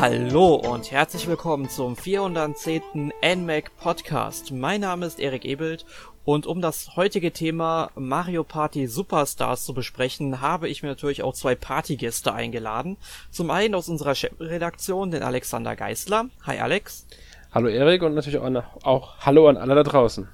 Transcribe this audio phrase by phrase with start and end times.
[0.00, 3.12] Hallo und herzlich willkommen zum 410.
[3.22, 4.50] NMAC Podcast.
[4.50, 5.84] Mein Name ist Erik Ebelt
[6.24, 11.34] und um das heutige Thema Mario Party Superstars zu besprechen, habe ich mir natürlich auch
[11.34, 12.96] zwei Partygäste eingeladen.
[13.30, 16.30] Zum einen aus unserer Chefredaktion den Alexander Geisler.
[16.46, 17.04] Hi Alex.
[17.52, 20.26] Hallo Erik und natürlich auch, auch Hallo an alle da draußen.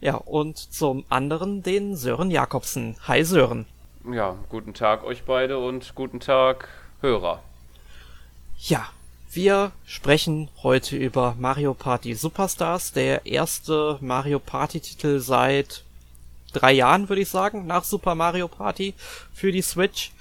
[0.00, 2.96] Ja, und zum anderen den Sören Jakobsen.
[3.06, 3.66] Hi Sören.
[4.10, 6.70] Ja, guten Tag euch beide und guten Tag
[7.02, 7.42] Hörer.
[8.58, 8.88] Ja,
[9.36, 15.84] wir sprechen heute über Mario Party Superstars, der erste Mario Party Titel seit
[16.54, 18.94] drei Jahren, würde ich sagen, nach Super Mario Party
[19.34, 20.12] für die Switch.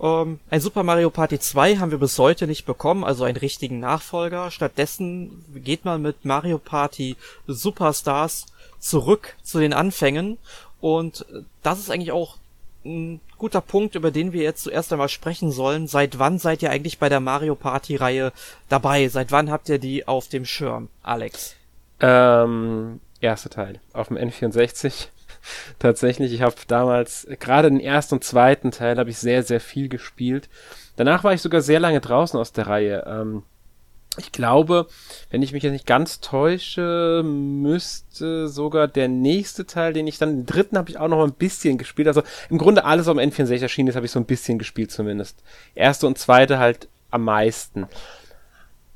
[0.00, 3.80] Ähm, ein Super Mario Party 2 haben wir bis heute nicht bekommen, also einen richtigen
[3.80, 4.50] Nachfolger.
[4.50, 7.16] Stattdessen geht man mit Mario Party
[7.46, 8.44] Superstars
[8.78, 10.36] zurück zu den Anfängen
[10.82, 11.24] und
[11.62, 12.36] das ist eigentlich auch
[12.84, 15.86] ein guter Punkt, über den wir jetzt zuerst einmal sprechen sollen.
[15.86, 18.32] Seit wann seid ihr eigentlich bei der Mario Party Reihe
[18.68, 19.08] dabei?
[19.08, 21.56] Seit wann habt ihr die auf dem Schirm, Alex?
[22.00, 25.08] Ähm, erster Teil auf dem N64.
[25.78, 29.88] Tatsächlich, ich habe damals gerade den ersten und zweiten Teil habe ich sehr sehr viel
[29.88, 30.48] gespielt.
[30.96, 33.04] Danach war ich sogar sehr lange draußen aus der Reihe.
[33.06, 33.42] Ähm,
[34.18, 34.86] ich glaube,
[35.30, 40.30] wenn ich mich jetzt nicht ganz täusche, müsste sogar der nächste Teil, den ich dann,
[40.30, 42.08] den dritten habe ich auch noch ein bisschen gespielt.
[42.08, 45.42] Also im Grunde alles am N64 erschienen ist, habe ich so ein bisschen gespielt zumindest.
[45.74, 47.86] Erste und zweite halt am meisten.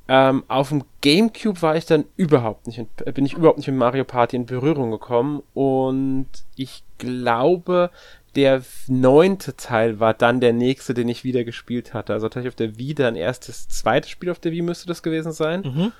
[0.07, 2.85] Ähm, auf dem Gamecube war ich dann überhaupt nicht,
[3.15, 7.91] bin ich überhaupt nicht mit Mario Party in Berührung gekommen und ich glaube,
[8.37, 12.13] der neunte Teil war dann der nächste, den ich wieder gespielt hatte.
[12.13, 15.03] Also tatsächlich auf der Wii dann erst das zweite Spiel auf der Wii müsste das
[15.03, 15.63] gewesen sein.
[15.63, 15.93] Mhm.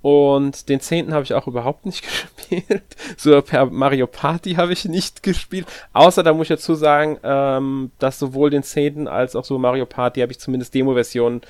[0.00, 2.02] Und den zehnten habe ich auch überhaupt nicht
[2.48, 2.84] gespielt.
[3.16, 5.66] So per Mario Party habe ich nicht gespielt.
[5.92, 9.86] Außer da muss ich dazu sagen, ähm, dass sowohl den zehnten als auch so Mario
[9.86, 11.42] Party habe ich zumindest Demo-Versionen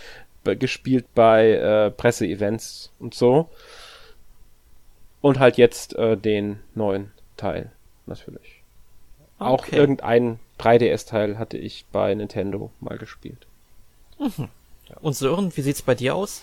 [0.45, 3.51] gespielt bei äh, Presseevents und so.
[5.21, 7.73] Und halt jetzt äh, den neuen Teil
[8.07, 8.58] natürlich.
[9.39, 9.77] Auch okay.
[9.77, 13.47] irgendein 3DS-Teil hatte ich bei Nintendo mal gespielt.
[14.19, 14.49] Mhm.
[15.01, 16.43] Und Sören, wie sieht's bei dir aus?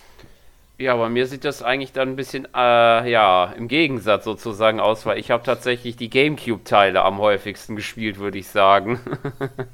[0.77, 5.05] Ja, bei mir sieht das eigentlich dann ein bisschen, äh, ja, im Gegensatz sozusagen aus,
[5.05, 8.99] weil ich habe tatsächlich die Gamecube-Teile am häufigsten gespielt, würde ich sagen.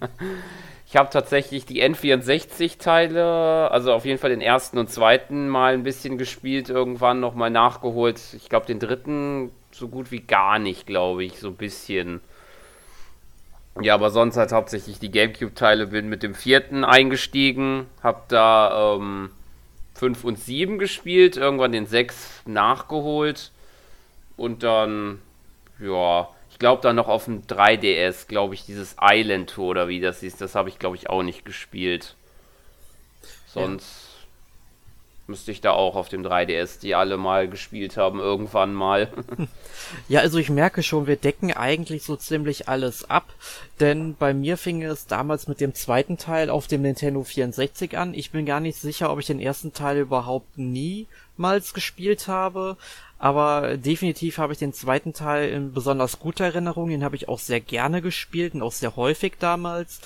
[0.88, 5.84] ich habe tatsächlich die N64-Teile, also auf jeden Fall den ersten und zweiten mal ein
[5.84, 8.22] bisschen gespielt, irgendwann nochmal nachgeholt.
[8.36, 12.22] Ich glaube, den dritten so gut wie gar nicht, glaube ich, so ein bisschen.
[13.80, 15.88] Ja, aber sonst halt hauptsächlich die Gamecube-Teile.
[15.88, 19.30] Bin mit dem vierten eingestiegen, hab da ähm,
[19.96, 23.52] 5 und 7 gespielt, irgendwann den 6 nachgeholt
[24.36, 25.22] und dann,
[25.80, 30.02] ja, ich glaube dann noch auf dem 3DS, glaube ich, dieses Island Tour oder wie
[30.02, 32.16] das ist, das habe ich glaube ich auch nicht gespielt.
[33.48, 34.01] Sonst
[35.32, 39.10] müsste ich da auch auf dem 3DS die alle mal gespielt haben, irgendwann mal.
[40.08, 43.26] ja, also ich merke schon, wir decken eigentlich so ziemlich alles ab,
[43.80, 48.14] denn bei mir fing es damals mit dem zweiten Teil auf dem Nintendo 64 an.
[48.14, 52.78] Ich bin gar nicht sicher, ob ich den ersten Teil überhaupt niemals gespielt habe,
[53.18, 57.40] aber definitiv habe ich den zweiten Teil in besonders guter Erinnerung, den habe ich auch
[57.40, 60.02] sehr gerne gespielt und auch sehr häufig damals.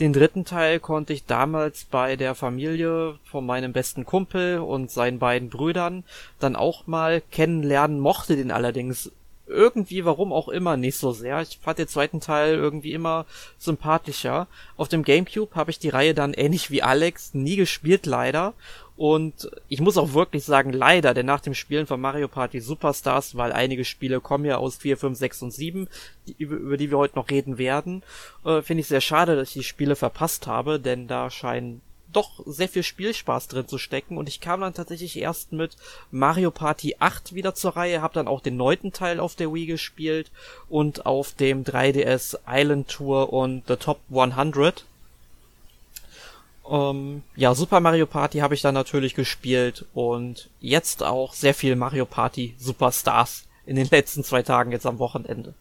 [0.00, 5.18] Den dritten Teil konnte ich damals bei der Familie von meinem besten Kumpel und seinen
[5.18, 6.04] beiden Brüdern
[6.38, 9.10] dann auch mal kennenlernen, mochte den allerdings
[9.48, 11.40] irgendwie, warum auch immer, nicht so sehr.
[11.42, 13.26] Ich fand den zweiten Teil irgendwie immer
[13.58, 14.46] sympathischer.
[14.76, 18.54] Auf dem Gamecube habe ich die Reihe dann ähnlich wie Alex nie gespielt, leider.
[18.98, 23.36] Und ich muss auch wirklich sagen, leider, denn nach dem Spielen von Mario Party Superstars,
[23.36, 25.88] weil einige Spiele kommen ja aus 4, 5, 6 und 7,
[26.26, 28.02] die, über, die wir heute noch reden werden,
[28.44, 31.80] äh, finde ich sehr schade, dass ich die Spiele verpasst habe, denn da scheinen
[32.12, 34.18] doch sehr viel Spielspaß drin zu stecken.
[34.18, 35.76] Und ich kam dann tatsächlich erst mit
[36.10, 39.66] Mario Party 8 wieder zur Reihe, habe dann auch den neunten Teil auf der Wii
[39.66, 40.32] gespielt
[40.68, 44.84] und auf dem 3DS Island Tour und The Top 100
[46.70, 51.76] ähm, ja, Super Mario Party habe ich dann natürlich gespielt und jetzt auch sehr viel
[51.76, 55.54] Mario Party Superstars in den letzten zwei Tagen jetzt am Wochenende.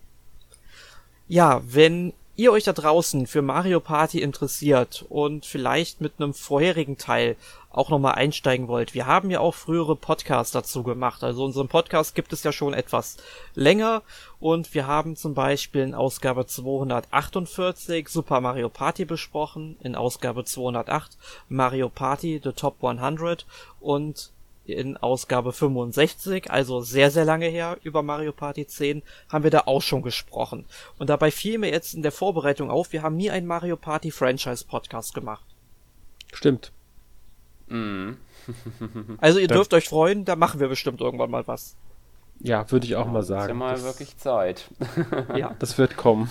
[1.27, 6.97] Ja, wenn ihr euch da draußen für Mario Party interessiert und vielleicht mit einem vorherigen
[6.97, 7.35] Teil
[7.71, 11.23] auch nochmal einsteigen wollt, wir haben ja auch frühere Podcasts dazu gemacht.
[11.23, 13.17] Also unseren Podcast gibt es ja schon etwas
[13.55, 14.03] länger
[14.39, 21.17] und wir haben zum Beispiel in Ausgabe 248 Super Mario Party besprochen, in Ausgabe 208
[21.49, 23.45] Mario Party The Top 100
[23.79, 24.31] und
[24.67, 29.63] in Ausgabe 65, also sehr, sehr lange her, über Mario Party 10, haben wir da
[29.65, 30.65] auch schon gesprochen.
[30.99, 34.11] Und dabei fiel mir jetzt in der Vorbereitung auf, wir haben nie einen Mario Party
[34.11, 35.45] Franchise Podcast gemacht.
[36.33, 36.71] Stimmt.
[37.67, 38.17] Mhm.
[39.19, 41.75] also ihr dürft euch freuen, da machen wir bestimmt irgendwann mal was.
[42.39, 43.43] Ja, würde ich auch mal sagen.
[43.43, 44.69] Ist ja mal das, wirklich Zeit.
[45.35, 45.55] ja.
[45.59, 46.29] Das wird kommen.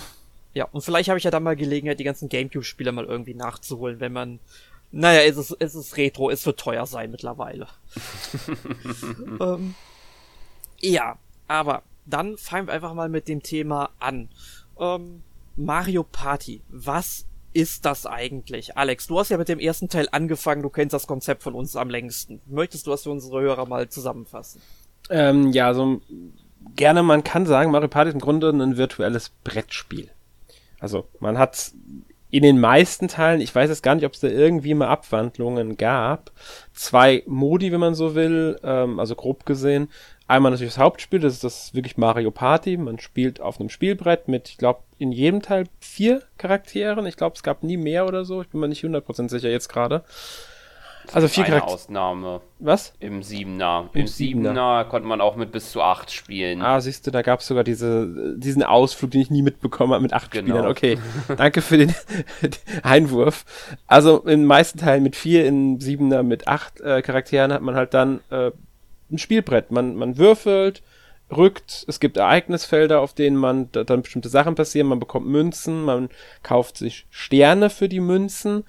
[0.53, 3.99] Ja, und vielleicht habe ich ja dann mal Gelegenheit, die ganzen Gamecube-Spiele mal irgendwie nachzuholen,
[3.99, 4.39] wenn man.
[4.91, 7.67] Naja, es ist, es ist Retro, es wird teuer sein mittlerweile.
[9.41, 9.75] ähm,
[10.79, 11.17] ja,
[11.47, 14.29] aber dann fangen wir einfach mal mit dem Thema an.
[14.79, 15.23] Ähm,
[15.55, 16.61] Mario Party.
[16.69, 18.77] Was ist das eigentlich?
[18.77, 21.75] Alex, du hast ja mit dem ersten Teil angefangen, du kennst das Konzept von uns
[21.75, 22.39] am längsten.
[22.45, 24.61] Möchtest du das für unsere Hörer mal zusammenfassen?
[25.09, 26.01] Ähm, ja, so
[26.75, 30.11] gerne, man kann sagen, Mario Party ist im Grunde ein virtuelles Brettspiel.
[30.79, 31.71] Also man hat
[32.29, 35.77] in den meisten Teilen, ich weiß jetzt gar nicht, ob es da irgendwie mal Abwandlungen
[35.77, 36.31] gab,
[36.73, 39.89] zwei Modi, wenn man so will, ähm, also grob gesehen.
[40.27, 42.75] Einmal natürlich das Hauptspiel, das ist das wirklich Mario Party.
[42.75, 47.05] Man spielt auf einem Spielbrett mit, ich glaube, in jedem Teil vier Charakteren.
[47.05, 48.41] Ich glaube, es gab nie mehr oder so.
[48.41, 50.03] Ich bin mir nicht 100% sicher jetzt gerade.
[51.13, 51.73] Also vier Charaktere.
[51.73, 52.41] Ausnahme.
[52.59, 52.93] Was?
[52.99, 53.89] Im Siebener.
[53.93, 54.49] Im, Im Siebener.
[54.49, 56.61] Siebener konnte man auch mit bis zu acht spielen.
[56.61, 60.01] Ah, siehst du, da gab es sogar diese, diesen Ausflug, den ich nie mitbekommen habe
[60.01, 60.55] mit acht genau.
[60.55, 60.67] Spielern.
[60.67, 60.97] Okay,
[61.37, 61.93] danke für den
[62.83, 63.45] Einwurf.
[63.87, 67.75] Also in den meisten Teilen mit vier, in Siebener mit acht äh, Charakteren hat man
[67.75, 68.51] halt dann äh,
[69.11, 69.71] ein Spielbrett.
[69.71, 70.81] Man, man würfelt,
[71.35, 75.83] rückt, es gibt Ereignisfelder, auf denen man da, dann bestimmte Sachen passieren, man bekommt Münzen,
[75.83, 76.09] man
[76.43, 78.63] kauft sich Sterne für die Münzen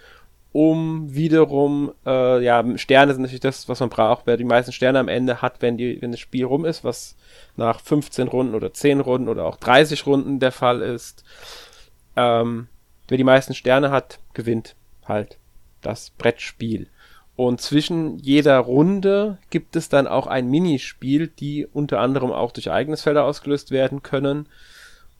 [0.58, 4.98] um wiederum, äh, ja, Sterne sind natürlich das, was man braucht, wer die meisten Sterne
[4.98, 7.14] am Ende hat, wenn, die, wenn das Spiel rum ist, was
[7.56, 11.22] nach 15 Runden oder 10 Runden oder auch 30 Runden der Fall ist.
[12.16, 12.66] Ähm,
[13.06, 14.74] wer die meisten Sterne hat, gewinnt
[15.06, 15.38] halt
[15.80, 16.88] das Brettspiel.
[17.36, 22.66] Und zwischen jeder Runde gibt es dann auch ein Minispiel, die unter anderem auch durch
[22.66, 24.48] Ereignisfelder ausgelöst werden können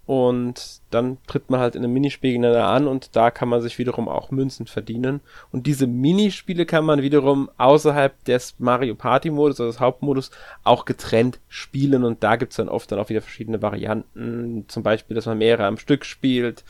[0.09, 3.77] und dann tritt man halt in einem Minispiel gegeneinander an und da kann man sich
[3.77, 5.21] wiederum auch Münzen verdienen.
[5.53, 10.31] Und diese Minispiele kann man wiederum außerhalb des Mario Party Modus, also des Hauptmodus,
[10.65, 14.65] auch getrennt spielen und da gibt's dann oft dann auch wieder verschiedene Varianten.
[14.69, 16.65] Zum Beispiel, dass man mehrere am Stück spielt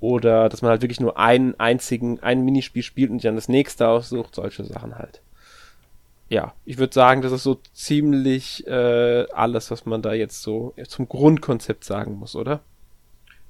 [0.00, 3.88] oder dass man halt wirklich nur einen einzigen, ein Minispiel spielt und dann das nächste
[3.88, 5.20] aussucht, solche Sachen halt.
[6.30, 10.72] Ja, ich würde sagen, das ist so ziemlich äh, alles, was man da jetzt so
[10.88, 12.60] zum Grundkonzept sagen muss, oder?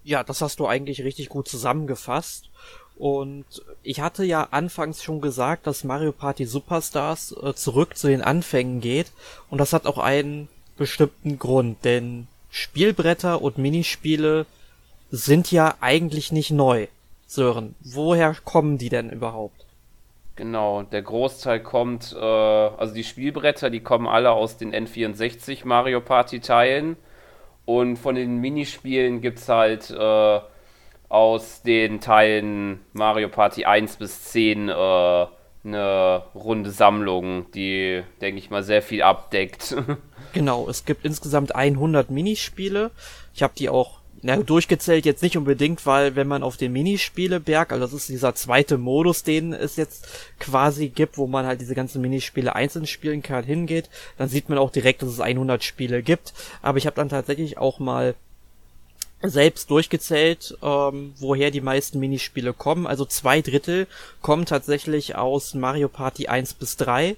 [0.04, 2.50] Ja, das hast du eigentlich richtig gut zusammengefasst.
[2.96, 3.46] Und
[3.82, 8.80] ich hatte ja anfangs schon gesagt, dass Mario Party Superstars äh, zurück zu den Anfängen
[8.80, 9.12] geht.
[9.48, 14.46] Und das hat auch einen bestimmten Grund, denn Spielbretter und Minispiele
[15.10, 16.88] sind ja eigentlich nicht neu.
[17.26, 19.64] Sören, woher kommen die denn überhaupt?
[20.36, 26.00] Genau, der Großteil kommt, äh, also die Spielbretter, die kommen alle aus den N64 Mario
[26.00, 26.96] Party Teilen.
[27.70, 30.40] Und von den Minispielen gibt es halt äh,
[31.08, 38.50] aus den Teilen Mario Party 1 bis 10 äh, eine runde Sammlung, die, denke ich
[38.50, 39.76] mal, sehr viel abdeckt.
[40.32, 42.90] genau, es gibt insgesamt 100 Minispiele.
[43.34, 47.72] Ich habe die auch na, durchgezählt jetzt nicht unbedingt, weil wenn man auf den Minispieleberg,
[47.72, 50.08] also das ist dieser zweite Modus, den es jetzt
[50.38, 53.88] quasi gibt, wo man halt diese ganzen Minispiele einzeln spielen kann, hingeht,
[54.18, 56.34] dann sieht man auch direkt, dass es 100 Spiele gibt.
[56.60, 58.14] Aber ich habe dann tatsächlich auch mal
[59.22, 62.86] selbst durchgezählt, ähm, woher die meisten Minispiele kommen.
[62.86, 63.86] Also zwei Drittel
[64.20, 67.16] kommen tatsächlich aus Mario Party 1 bis 3.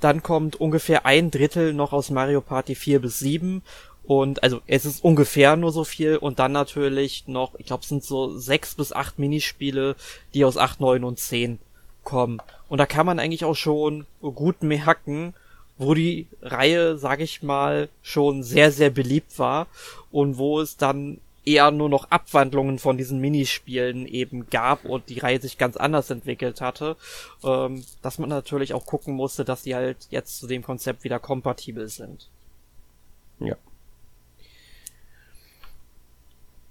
[0.00, 3.62] Dann kommt ungefähr ein Drittel noch aus Mario Party 4 bis 7
[4.04, 7.88] und also es ist ungefähr nur so viel und dann natürlich noch, ich glaube, es
[7.88, 9.96] sind so sechs bis acht Minispiele,
[10.34, 11.58] die aus acht, neun und zehn
[12.02, 12.40] kommen.
[12.68, 15.34] Und da kann man eigentlich auch schon gut merken,
[15.78, 19.66] wo die Reihe, sag ich mal, schon sehr, sehr beliebt war
[20.10, 25.18] und wo es dann eher nur noch Abwandlungen von diesen Minispielen eben gab und die
[25.18, 26.96] Reihe sich ganz anders entwickelt hatte,
[27.42, 31.18] ähm, dass man natürlich auch gucken musste, dass die halt jetzt zu dem Konzept wieder
[31.18, 32.28] kompatibel sind.
[33.40, 33.56] Ja,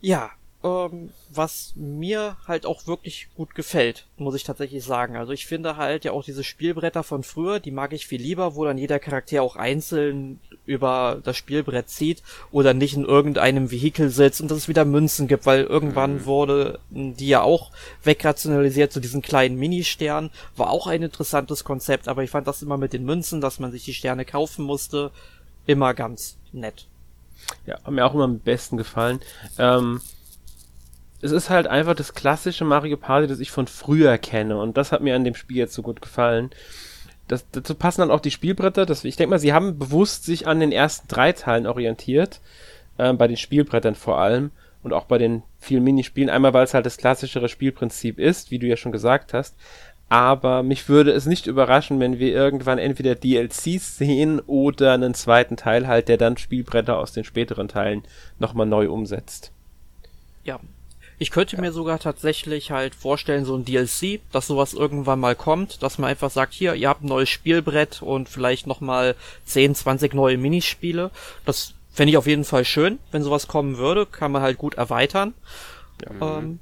[0.02, 0.32] Ja,
[0.64, 5.16] ähm, was mir halt auch wirklich gut gefällt, muss ich tatsächlich sagen.
[5.16, 8.56] Also ich finde halt ja auch diese Spielbretter von früher, die mag ich viel lieber,
[8.56, 14.10] wo dann jeder Charakter auch einzeln über das Spielbrett zieht oder nicht in irgendeinem Vehikel
[14.10, 16.26] sitzt und dass es wieder Münzen gibt, weil irgendwann mhm.
[16.26, 17.72] wurde die ja auch
[18.04, 20.30] wegrationalisiert zu diesen kleinen Mini-Sternen.
[20.56, 23.72] War auch ein interessantes Konzept, aber ich fand das immer mit den Münzen, dass man
[23.72, 25.12] sich die Sterne kaufen musste,
[25.66, 26.88] immer ganz nett.
[27.66, 29.20] Ja, hat mir auch immer am besten gefallen.
[29.58, 30.02] Ähm,
[31.22, 34.58] es ist halt einfach das klassische Mario Party, das ich von früher kenne.
[34.58, 36.50] Und das hat mir an dem Spiel jetzt so gut gefallen.
[37.28, 38.86] Das, dazu passen dann auch die Spielbretter.
[38.86, 42.42] Das, ich denke mal, sie haben bewusst sich an den ersten drei Teilen orientiert.
[42.98, 44.52] Äh, bei den Spielbrettern vor allem.
[44.84, 46.32] Und auch bei den vielen Minispielen.
[46.32, 49.56] Einmal, weil es halt das klassischere Spielprinzip ist, wie du ja schon gesagt hast.
[50.12, 55.56] Aber mich würde es nicht überraschen, wenn wir irgendwann entweder DLCs sehen oder einen zweiten
[55.56, 58.04] Teil halt, der dann Spielbretter aus den späteren Teilen
[58.38, 59.54] nochmal neu umsetzt.
[60.44, 60.60] Ja.
[61.18, 61.62] Ich könnte ja.
[61.62, 66.10] mir sogar tatsächlich halt vorstellen, so ein DLC, dass sowas irgendwann mal kommt, dass man
[66.10, 69.16] einfach sagt, hier, ihr habt ein neues Spielbrett und vielleicht nochmal
[69.46, 71.12] 10, 20 neue Minispiele.
[71.46, 74.74] Das fände ich auf jeden Fall schön, wenn sowas kommen würde, kann man halt gut
[74.74, 75.34] erweitern.
[76.04, 76.40] Ja.
[76.40, 76.60] Ähm,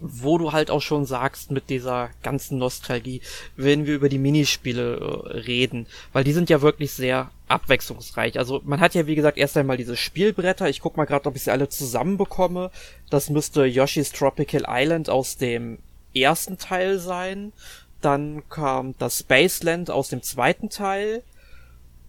[0.00, 3.20] wo du halt auch schon sagst mit dieser ganzen Nostalgie,
[3.56, 8.38] wenn wir über die Minispiele äh, reden, weil die sind ja wirklich sehr abwechslungsreich.
[8.38, 10.68] Also man hat ja wie gesagt erst einmal diese Spielbretter.
[10.68, 12.70] Ich guck mal gerade, ob ich sie alle zusammenbekomme.
[13.10, 15.78] Das müsste Yoshi's Tropical Island aus dem
[16.14, 17.52] ersten Teil sein.
[18.00, 21.22] Dann kam das Spaceland aus dem zweiten Teil.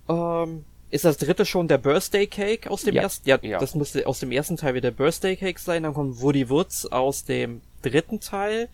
[0.07, 3.27] Ähm, ist das dritte schon der Birthday Cake aus dem ja, ersten?
[3.27, 5.83] Ja, ja, das müsste aus dem ersten Teil wieder der Birthday Cake sein.
[5.83, 8.69] Dann kommt Woody Woods aus dem dritten Teil.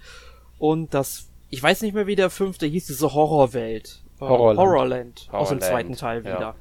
[0.57, 4.01] Und das, ich weiß nicht mehr, wie der fünfte hieß, diese Horrorwelt.
[4.19, 4.59] Äh, Horrorland.
[4.59, 5.27] Horrorland.
[5.31, 6.39] Aus dem zweiten Teil wieder.
[6.39, 6.55] Ja.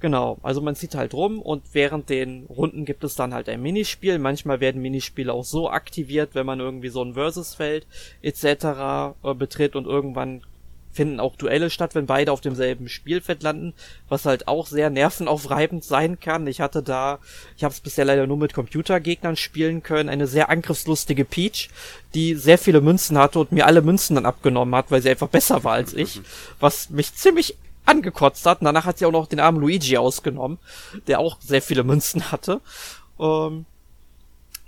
[0.00, 3.60] Genau, also man zieht halt rum und während den Runden gibt es dann halt ein
[3.60, 4.18] Minispiel.
[4.18, 7.86] Manchmal werden Minispiele auch so aktiviert, wenn man irgendwie so ein Versusfeld
[8.22, 9.14] etc.
[9.22, 10.42] Äh, betritt und irgendwann
[10.92, 13.74] finden auch Duelle statt, wenn beide auf demselben Spielfeld landen,
[14.08, 16.46] was halt auch sehr nervenaufreibend sein kann.
[16.46, 17.18] Ich hatte da,
[17.56, 21.70] ich habe es bisher leider nur mit Computergegnern spielen können, eine sehr angriffslustige Peach,
[22.14, 25.28] die sehr viele Münzen hatte und mir alle Münzen dann abgenommen hat, weil sie einfach
[25.28, 26.20] besser war als ich,
[26.58, 28.60] was mich ziemlich angekotzt hat.
[28.60, 30.58] Und danach hat sie auch noch den armen Luigi ausgenommen,
[31.06, 32.60] der auch sehr viele Münzen hatte.
[33.18, 33.66] Ähm,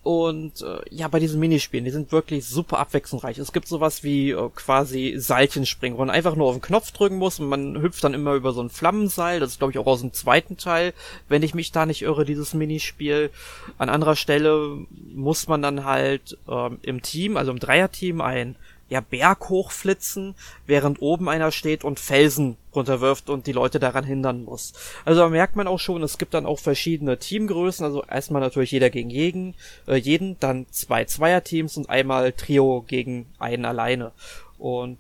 [0.02, 3.38] und äh, ja, bei diesen Minispielen, die sind wirklich super abwechslungsreich.
[3.38, 7.18] Es gibt sowas wie äh, quasi Seilchenspringen, wo man einfach nur auf den Knopf drücken
[7.18, 9.38] muss und man hüpft dann immer über so ein Flammenseil.
[9.38, 10.92] Das ist, glaube ich, auch aus dem zweiten Teil,
[11.28, 13.30] wenn ich mich da nicht irre, dieses Minispiel.
[13.78, 14.76] An anderer Stelle
[15.14, 18.56] muss man dann halt ähm, im Team, also im Dreierteam, ein
[18.92, 20.34] ja, Berg hochflitzen,
[20.66, 24.75] während oben einer steht und Felsen runterwirft und die Leute daran hindern muss.
[25.06, 28.70] Also da merkt man auch schon, es gibt dann auch verschiedene Teamgrößen, also erstmal natürlich
[28.70, 29.54] jeder gegen jeden,
[29.88, 34.12] äh, jeden, dann zwei Zweierteams und einmal Trio gegen einen alleine.
[34.58, 34.99] Und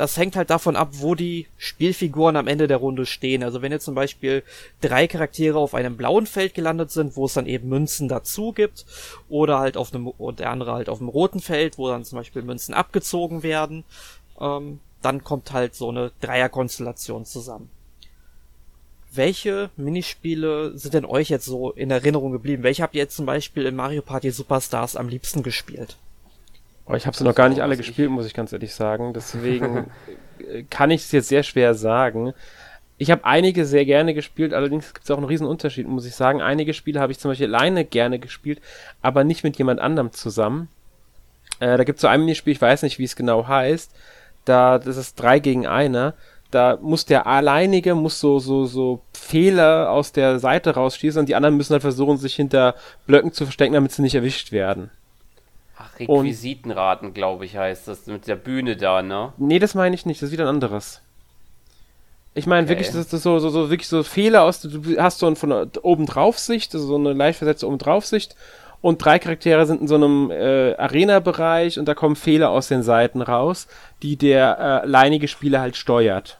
[0.00, 3.42] das hängt halt davon ab, wo die Spielfiguren am Ende der Runde stehen.
[3.42, 4.42] Also wenn jetzt zum Beispiel
[4.80, 8.86] drei Charaktere auf einem blauen Feld gelandet sind, wo es dann eben Münzen dazu gibt,
[9.28, 12.16] oder halt auf einem, und der andere halt auf einem roten Feld, wo dann zum
[12.16, 13.84] Beispiel Münzen abgezogen werden,
[14.40, 17.68] ähm, dann kommt halt so eine Dreierkonstellation zusammen.
[19.12, 22.62] Welche Minispiele sind denn euch jetzt so in Erinnerung geblieben?
[22.62, 25.98] Welche habt ihr jetzt zum Beispiel in Mario Party Superstars am liebsten gespielt?
[26.90, 29.12] Oh, ich habe sie noch gar nicht alle gespielt, muss ich ganz ehrlich sagen.
[29.12, 29.86] Deswegen
[30.70, 32.32] kann ich es jetzt sehr schwer sagen.
[32.98, 36.14] Ich habe einige sehr gerne gespielt, allerdings gibt es auch einen riesen Unterschied, muss ich
[36.14, 36.42] sagen.
[36.42, 38.60] Einige Spiele habe ich zum Beispiel alleine gerne gespielt,
[39.02, 40.68] aber nicht mit jemand anderem zusammen.
[41.60, 43.94] Äh, da gibt es so ein Minispiel, ich weiß nicht, wie es genau heißt.
[44.44, 46.14] Da, das ist drei gegen einer.
[46.50, 51.36] Da muss der alleinige, muss so, so, so Fehler aus der Seite rausschießen und die
[51.36, 52.74] anderen müssen halt versuchen, sich hinter
[53.06, 54.90] Blöcken zu verstecken, damit sie nicht erwischt werden.
[55.98, 59.32] Requisitenraten, glaube ich, heißt das, mit der Bühne da, ne?
[59.38, 61.00] Nee, das meine ich nicht, das ist wieder ein anderes.
[62.34, 62.70] Ich meine okay.
[62.70, 65.70] wirklich, das ist so, so, so, wirklich so Fehler aus, du hast so ein von
[65.82, 68.36] oben drauf Sicht, also so eine leicht versetzte oben drauf Sicht
[68.80, 72.82] und drei Charaktere sind in so einem äh, Arena-Bereich und da kommen Fehler aus den
[72.82, 73.66] Seiten raus,
[74.02, 76.38] die der äh, alleinige Spieler halt steuert.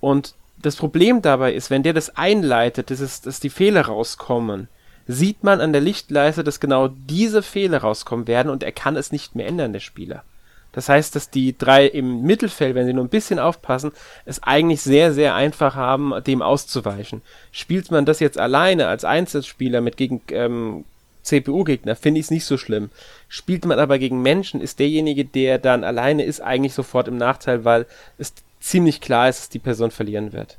[0.00, 4.68] Und das Problem dabei ist, wenn der das einleitet, dass, es, dass die Fehler rauskommen,
[5.06, 9.12] sieht man an der Lichtleiste, dass genau diese Fehler rauskommen werden und er kann es
[9.12, 10.24] nicht mehr ändern, der Spieler.
[10.72, 13.92] Das heißt, dass die drei im Mittelfeld, wenn sie nur ein bisschen aufpassen,
[14.26, 17.22] es eigentlich sehr, sehr einfach haben, dem auszuweichen.
[17.50, 20.84] Spielt man das jetzt alleine als Einzelspieler mit gegen ähm,
[21.22, 22.90] CPU-Gegner, finde ich es nicht so schlimm.
[23.28, 27.64] Spielt man aber gegen Menschen, ist derjenige, der dann alleine ist, eigentlich sofort im Nachteil,
[27.64, 27.86] weil
[28.18, 30.58] es ziemlich klar ist, dass die Person verlieren wird.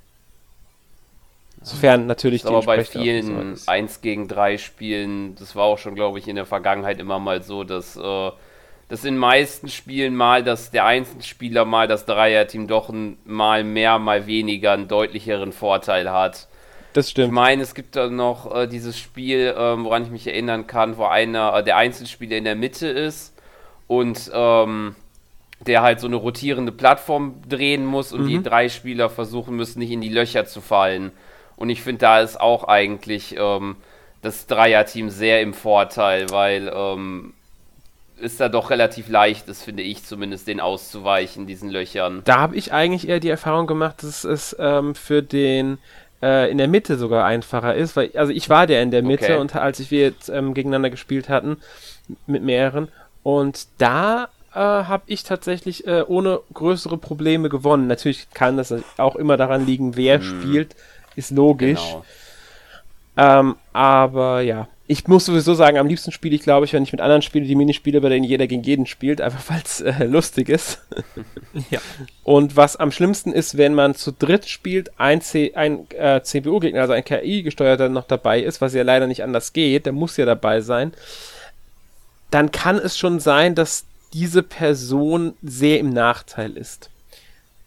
[1.67, 5.95] Sofern natürlich das die aber bei vielen 1 gegen 3 Spielen, das war auch schon,
[5.95, 8.31] glaube ich, in der Vergangenheit immer mal so, dass äh,
[8.89, 13.99] das in meisten Spielen mal, dass der Einzelspieler mal das Dreierteam doch ein, mal mehr,
[13.99, 16.47] mal weniger einen deutlicheren Vorteil hat.
[16.93, 17.27] Das stimmt.
[17.27, 20.97] Ich meine, es gibt da noch äh, dieses Spiel, äh, woran ich mich erinnern kann,
[20.97, 23.35] wo einer, äh, der Einzelspieler in der Mitte ist
[23.87, 24.95] und ähm,
[25.59, 28.27] der halt so eine rotierende Plattform drehen muss und mhm.
[28.27, 31.11] die drei Spieler versuchen müssen, nicht in die Löcher zu fallen.
[31.57, 33.75] Und ich finde, da ist auch eigentlich ähm,
[34.21, 37.33] das Dreierteam sehr im Vorteil, weil ähm,
[38.19, 42.21] ist da doch relativ leicht ist, finde ich zumindest, den auszuweichen, diesen Löchern.
[42.25, 45.77] Da habe ich eigentlich eher die Erfahrung gemacht, dass es ähm, für den
[46.21, 49.25] äh, in der Mitte sogar einfacher ist, weil also ich war der in der Mitte
[49.25, 49.37] okay.
[49.37, 51.57] und als ich wir jetzt ähm, gegeneinander gespielt hatten
[52.25, 52.87] mit mehreren
[53.21, 57.87] und da äh, habe ich tatsächlich äh, ohne größere Probleme gewonnen.
[57.87, 60.23] Natürlich kann das auch immer daran liegen, wer hm.
[60.23, 60.75] spielt,
[61.17, 61.81] ist logisch.
[61.81, 62.05] Genau.
[63.17, 66.91] Ähm, aber ja, ich muss sowieso sagen, am liebsten spiele ich, glaube ich, wenn ich
[66.91, 70.05] mit anderen spiele, die Minispiele, bei denen jeder gegen jeden spielt, einfach weil es äh,
[70.05, 70.79] lustig ist.
[71.71, 71.79] ja.
[72.23, 76.81] Und was am schlimmsten ist, wenn man zu dritt spielt, ein, C ein äh, CPU-Gegner,
[76.81, 80.25] also ein KI-gesteuerter noch dabei ist, was ja leider nicht anders geht, der muss ja
[80.25, 80.93] dabei sein,
[82.31, 86.89] dann kann es schon sein, dass diese Person sehr im Nachteil ist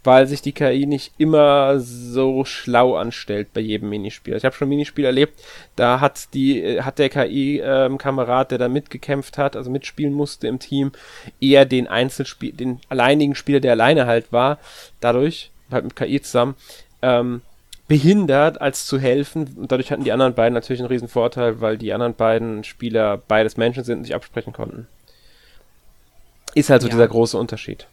[0.04, 4.36] weil sich die KI nicht immer so schlau anstellt bei jedem Minispiel.
[4.36, 5.40] Ich habe schon ein Minispiel erlebt,
[5.76, 10.58] da hat die hat der KI-Kamerad, ähm, der da mitgekämpft hat, also mitspielen musste im
[10.58, 10.92] Team,
[11.40, 14.58] eher den Einzelspiel, den alleinigen Spieler, der alleine halt war,
[15.00, 16.54] dadurch halt mit KI zusammen.
[17.02, 17.42] Ähm,
[17.90, 19.56] behindert, als zu helfen.
[19.56, 23.16] Und dadurch hatten die anderen beiden natürlich einen riesen Vorteil, weil die anderen beiden Spieler
[23.16, 24.86] beides Menschen sind und sich absprechen konnten.
[26.54, 26.92] Ist halt so ja.
[26.92, 27.88] dieser große Unterschied.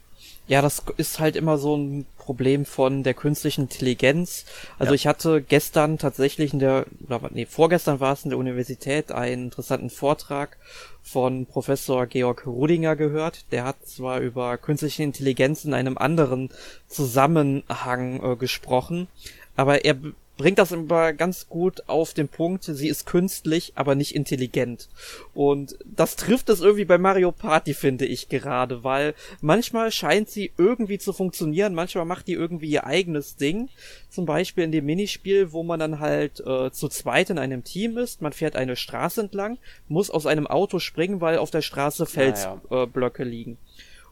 [0.48, 4.46] Ja, das ist halt immer so ein Problem von der künstlichen Intelligenz.
[4.80, 4.96] Also ja.
[4.96, 9.46] ich hatte gestern tatsächlich in der, oder nee, vorgestern war es in der Universität einen
[9.46, 10.58] interessanten Vortrag
[11.04, 13.46] von Professor Georg Rudinger gehört.
[13.52, 16.50] Der hat zwar über künstliche Intelligenz in einem anderen
[16.88, 19.08] Zusammenhang äh, gesprochen,
[19.56, 19.96] aber er
[20.38, 24.88] bringt das immer ganz gut auf den Punkt, sie ist künstlich, aber nicht intelligent.
[25.34, 30.52] Und das trifft es irgendwie bei Mario Party, finde ich gerade, weil manchmal scheint sie
[30.58, 33.70] irgendwie zu funktionieren, manchmal macht die irgendwie ihr eigenes Ding.
[34.10, 37.98] Zum Beispiel in dem Minispiel, wo man dann halt äh, zu zweit in einem Team
[37.98, 42.06] ist, man fährt eine Straße entlang, muss aus einem Auto springen, weil auf der Straße
[42.06, 43.26] Felsblöcke ja, ja.
[43.26, 43.58] äh, liegen.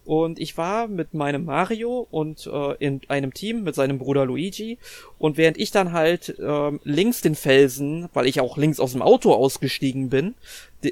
[0.06, 4.78] Und ich war mit meinem Mario und äh, in einem Team mit seinem Bruder Luigi.
[5.18, 9.02] Und während ich dann halt äh, links den Felsen, weil ich auch links aus dem
[9.02, 10.36] Auto ausgestiegen bin,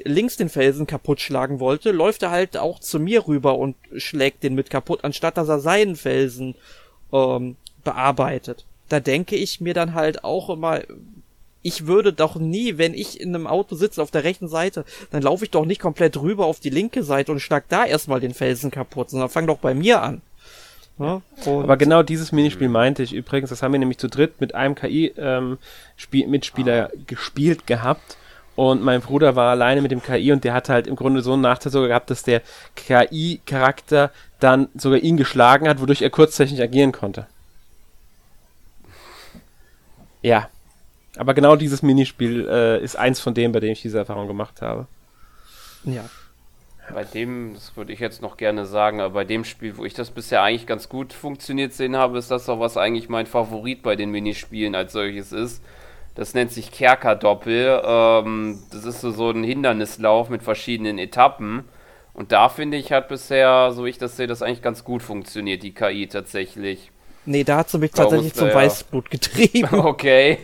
[0.04, 4.42] links den Felsen kaputt schlagen wollte, läuft er halt auch zu mir rüber und schlägt
[4.42, 6.56] den mit kaputt, anstatt dass er seinen Felsen
[7.12, 8.64] ähm, bearbeitet.
[8.88, 10.80] Da denke ich mir dann halt auch immer,
[11.64, 15.22] ich würde doch nie, wenn ich in einem Auto sitze auf der rechten Seite, dann
[15.22, 18.34] laufe ich doch nicht komplett rüber auf die linke Seite und schlag da erstmal den
[18.34, 20.20] Felsen kaputt, sondern fang doch bei mir an.
[20.98, 24.54] Ja, Aber genau dieses Minispiel meinte ich übrigens, das haben wir nämlich zu dritt mit
[24.54, 28.16] einem KI-Mitspieler ähm, gespielt gehabt.
[28.56, 31.32] Und mein Bruder war alleine mit dem KI und der hatte halt im Grunde so
[31.32, 32.42] einen Nachteil sogar gehabt, dass der
[32.76, 37.26] KI-Charakter dann sogar ihn geschlagen hat, wodurch er kurzzeitig agieren konnte.
[40.22, 40.48] Ja,
[41.16, 44.62] aber genau dieses Minispiel äh, ist eins von denen, bei dem ich diese Erfahrung gemacht
[44.62, 44.86] habe.
[45.84, 46.04] Ja.
[46.92, 49.94] Bei dem, das würde ich jetzt noch gerne sagen, aber bei dem Spiel, wo ich
[49.94, 53.82] das bisher eigentlich ganz gut funktioniert sehen habe, ist das auch was eigentlich mein Favorit
[53.82, 55.62] bei den Minispielen als solches ist.
[56.14, 57.82] Das nennt sich Kerkerdoppel.
[57.84, 61.64] Ähm, das ist so, so ein Hindernislauf mit verschiedenen Etappen.
[62.12, 65.62] Und da finde ich, hat bisher, so ich das sehe, das eigentlich ganz gut funktioniert,
[65.62, 66.92] die KI tatsächlich.
[67.26, 68.54] Nee, da hat sie mich tatsächlich zum ja.
[68.54, 69.68] Weißblut getrieben.
[69.84, 70.38] Okay.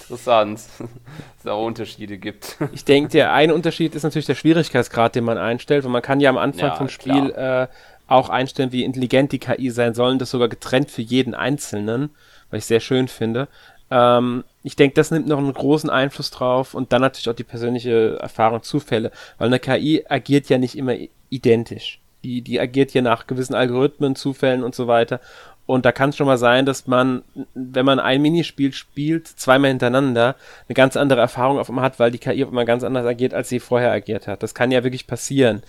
[0.00, 0.60] Interessant.
[0.78, 2.56] Dass es auch Unterschiede gibt.
[2.72, 5.84] Ich denke, der eine Unterschied ist natürlich der Schwierigkeitsgrad, den man einstellt.
[5.84, 7.66] Und man kann ja am Anfang ja, vom Spiel äh,
[8.06, 10.12] auch einstellen, wie intelligent die KI sein soll.
[10.12, 12.10] Und das sogar getrennt für jeden Einzelnen,
[12.50, 13.48] was ich sehr schön finde.
[13.90, 16.74] Ähm, ich denke, das nimmt noch einen großen Einfluss drauf.
[16.74, 19.10] Und dann natürlich auch die persönliche Erfahrung, Zufälle.
[19.38, 20.94] Weil eine KI agiert ja nicht immer
[21.30, 22.00] identisch.
[22.24, 25.20] Die, die agiert ja nach gewissen Algorithmen, Zufällen und so weiter.
[25.68, 27.20] Und da kann es schon mal sein, dass man,
[27.52, 30.34] wenn man ein Minispiel spielt, zweimal hintereinander,
[30.66, 33.34] eine ganz andere Erfahrung auf einmal hat, weil die KI auf einmal ganz anders agiert,
[33.34, 34.42] als sie vorher agiert hat.
[34.42, 35.62] Das kann ja wirklich passieren.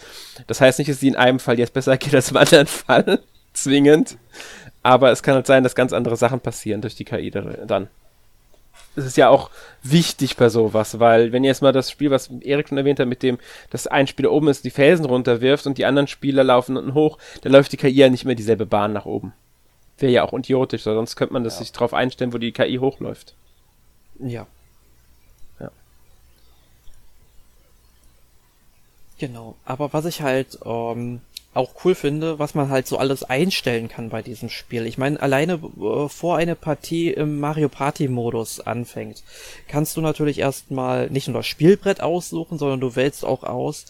[0.48, 3.20] Das heißt nicht, dass sie in einem Fall jetzt besser agiert als im anderen Fall,
[3.54, 4.18] zwingend.
[4.84, 7.90] Aber es kann halt sein, dass ganz andere Sachen passieren durch die KI dann.
[8.96, 9.50] Es ist ja auch
[9.84, 13.08] wichtig bei sowas, weil wenn ihr jetzt mal das Spiel, was Erik schon erwähnt hat,
[13.10, 13.38] mit dem,
[13.70, 17.18] dass ein Spieler oben ist, die Felsen runterwirft und die anderen Spieler laufen unten hoch,
[17.42, 19.34] dann läuft die KI ja nicht mehr dieselbe Bahn nach oben.
[20.00, 21.60] Wäre ja auch idiotisch, sonst könnte man das ja.
[21.60, 23.36] sich drauf einstellen, wo die KI hochläuft.
[24.20, 24.48] Ja.
[25.60, 25.72] Ja.
[29.18, 29.56] Genau.
[29.66, 31.22] Aber was ich halt ähm,
[31.54, 34.86] auch cool finde, was man halt so alles einstellen kann bei diesem Spiel.
[34.86, 39.24] Ich meine, alleine äh, vor eine Partie im Mario Party Modus anfängt,
[39.68, 43.86] kannst du natürlich erstmal nicht nur das Spielbrett aussuchen, sondern du wählst auch aus,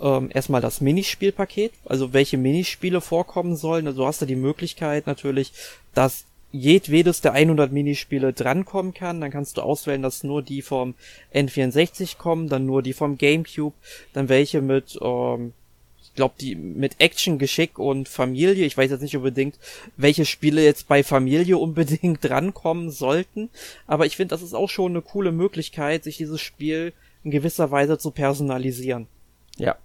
[0.00, 3.86] ähm, erstmal das Minispielpaket, also welche Minispiele vorkommen sollen.
[3.86, 5.52] Also du hast da die Möglichkeit natürlich,
[5.94, 9.20] dass jedwedes der 100 Minispiele drankommen kann.
[9.20, 10.94] Dann kannst du auswählen, dass nur die vom
[11.34, 13.74] N64 kommen, dann nur die vom GameCube,
[14.12, 15.52] dann welche mit, ähm,
[16.00, 18.66] ich glaube, die mit Action, Geschick und Familie.
[18.66, 19.56] Ich weiß jetzt nicht unbedingt,
[19.96, 23.50] welche Spiele jetzt bei Familie unbedingt drankommen sollten.
[23.88, 26.92] Aber ich finde, das ist auch schon eine coole Möglichkeit, sich dieses Spiel
[27.24, 29.08] in gewisser Weise zu personalisieren.
[29.56, 29.76] Ja,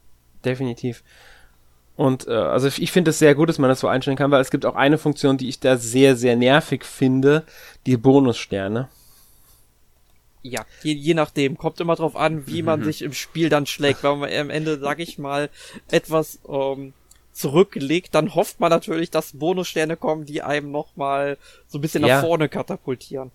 [0.46, 1.04] definitiv.
[1.96, 4.40] Und äh, also ich finde es sehr gut, dass man das so einstellen kann, weil
[4.40, 7.44] es gibt auch eine Funktion, die ich da sehr, sehr nervig finde,
[7.86, 8.88] die Bonussterne.
[10.42, 11.58] Ja, je, je nachdem.
[11.58, 12.86] Kommt immer drauf an, wie man mhm.
[12.86, 14.04] sich im Spiel dann schlägt.
[14.04, 15.50] Wenn man am Ende, sag ich mal,
[15.92, 16.94] etwas ähm,
[17.34, 22.16] zurücklegt, dann hofft man natürlich, dass Bonussterne kommen, die einem nochmal so ein bisschen ja.
[22.16, 23.32] nach vorne katapultieren.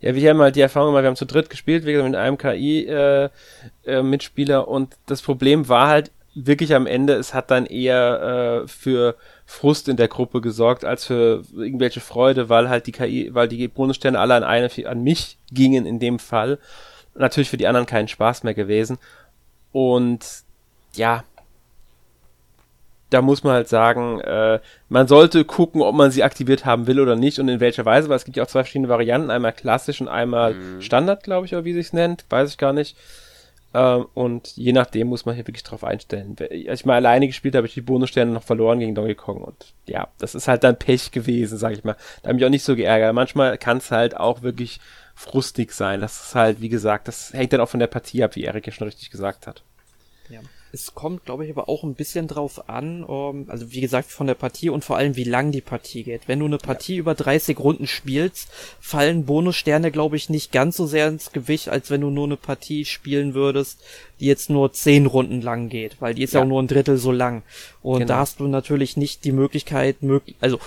[0.00, 2.18] Ja, wir haben halt die Erfahrung gemacht, wir haben zu dritt gespielt, wie gesagt, mit
[2.18, 6.12] einem KI-Mitspieler äh, äh, und das Problem war halt
[6.46, 11.06] wirklich am Ende, es hat dann eher äh, für Frust in der Gruppe gesorgt, als
[11.06, 15.38] für irgendwelche Freude, weil halt die KI, weil die Bonussterne alle an eine, an mich
[15.50, 16.58] gingen in dem Fall.
[17.14, 18.98] Natürlich für die anderen keinen Spaß mehr gewesen.
[19.72, 20.24] Und
[20.94, 21.24] ja,
[23.10, 27.00] da muss man halt sagen, äh, man sollte gucken, ob man sie aktiviert haben will
[27.00, 29.52] oder nicht und in welcher Weise, weil es gibt ja auch zwei verschiedene Varianten, einmal
[29.52, 30.82] klassisch und einmal mhm.
[30.82, 32.96] Standard, glaube ich, oder wie sich nennt, weiß ich gar nicht.
[33.74, 36.36] Ähm, und je nachdem muss man hier wirklich drauf einstellen.
[36.40, 39.42] Als ich mal alleine gespielt habe, habe ich die Bonussterne noch verloren gegen Donkey Kong
[39.42, 41.96] und ja, das ist halt dann Pech gewesen, sag ich mal.
[42.22, 43.14] Da habe ich auch nicht so geärgert.
[43.14, 44.80] Manchmal kann es halt auch wirklich
[45.14, 46.00] frustig sein.
[46.00, 48.66] Das ist halt, wie gesagt, das hängt dann auch von der Partie ab, wie Erik
[48.66, 49.62] ja schon richtig gesagt hat.
[50.30, 50.40] Ja.
[50.72, 54.10] Es kommt, glaube ich, aber auch ein bisschen drauf an, um, ähm, also wie gesagt,
[54.10, 56.28] von der Partie und vor allem, wie lang die Partie geht.
[56.28, 57.00] Wenn du eine Partie ja.
[57.00, 58.50] über 30 Runden spielst,
[58.80, 62.36] fallen Bonussterne, glaube ich, nicht ganz so sehr ins Gewicht, als wenn du nur eine
[62.36, 63.80] Partie spielen würdest,
[64.20, 66.68] die jetzt nur 10 Runden lang geht, weil die ist ja, ja auch nur ein
[66.68, 67.42] Drittel so lang.
[67.82, 68.08] Und genau.
[68.08, 70.58] da hast du natürlich nicht die Möglichkeit, möglich, also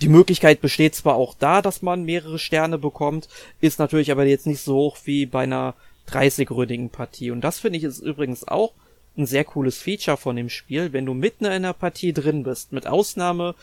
[0.00, 3.28] die Möglichkeit besteht zwar auch da, dass man mehrere Sterne bekommt,
[3.60, 5.74] ist natürlich aber jetzt nicht so hoch wie bei einer
[6.10, 7.30] 30-ründigen Partie.
[7.30, 8.72] Und das finde ich ist übrigens auch
[9.16, 10.92] ein sehr cooles Feature von dem Spiel.
[10.92, 13.54] Wenn du mitten in einer Partie drin bist, mit Ausnahme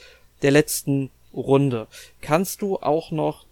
[0.42, 1.88] der letzten Runde,
[2.22, 3.46] kannst du auch noch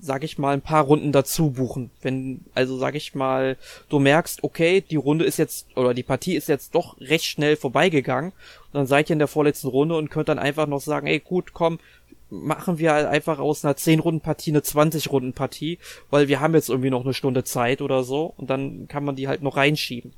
[0.00, 1.90] sag ich mal, ein paar Runden dazu buchen.
[2.02, 3.56] Wenn, also sag ich mal,
[3.88, 7.56] du merkst, okay, die Runde ist jetzt, oder die Partie ist jetzt doch recht schnell
[7.56, 8.32] vorbeigegangen,
[8.72, 11.52] dann seid ihr in der vorletzten Runde und könnt dann einfach noch sagen, ey, gut,
[11.52, 11.80] komm,
[12.30, 15.78] machen wir halt einfach aus einer 10-Runden-Partie eine 20-Runden-Partie,
[16.10, 19.16] weil wir haben jetzt irgendwie noch eine Stunde Zeit oder so, und dann kann man
[19.16, 20.12] die halt noch reinschieben.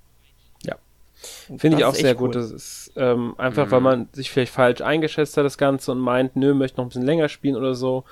[1.58, 2.34] Finde ich auch sehr gut.
[2.34, 2.42] Cool.
[2.42, 3.70] Das ist ähm, einfach, mhm.
[3.70, 6.88] weil man sich vielleicht falsch eingeschätzt hat, das Ganze, und meint, nö, möchte noch ein
[6.88, 8.04] bisschen länger spielen oder so,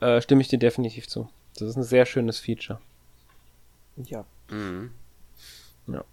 [0.00, 1.28] äh, stimme ich dir definitiv zu.
[1.58, 2.80] Das ist ein sehr schönes Feature.
[3.96, 4.24] Ja.
[4.50, 4.90] Mhm.
[5.86, 6.04] Ja.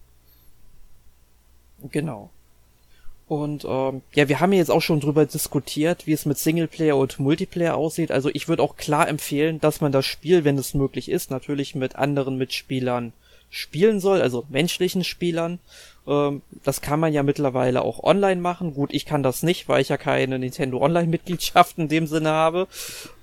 [1.92, 2.30] Genau.
[3.28, 7.20] Und ähm, ja, wir haben jetzt auch schon drüber diskutiert, wie es mit Singleplayer und
[7.20, 8.12] Multiplayer aussieht.
[8.12, 11.76] Also ich würde auch klar empfehlen, dass man das Spiel, wenn es möglich ist, natürlich
[11.76, 13.14] mit anderen Mitspielern
[13.50, 15.60] spielen soll, also menschlichen Spielern.
[16.08, 18.74] Ähm, das kann man ja mittlerweile auch online machen.
[18.74, 22.68] Gut, ich kann das nicht, weil ich ja keine Nintendo Online-Mitgliedschaft in dem Sinne habe.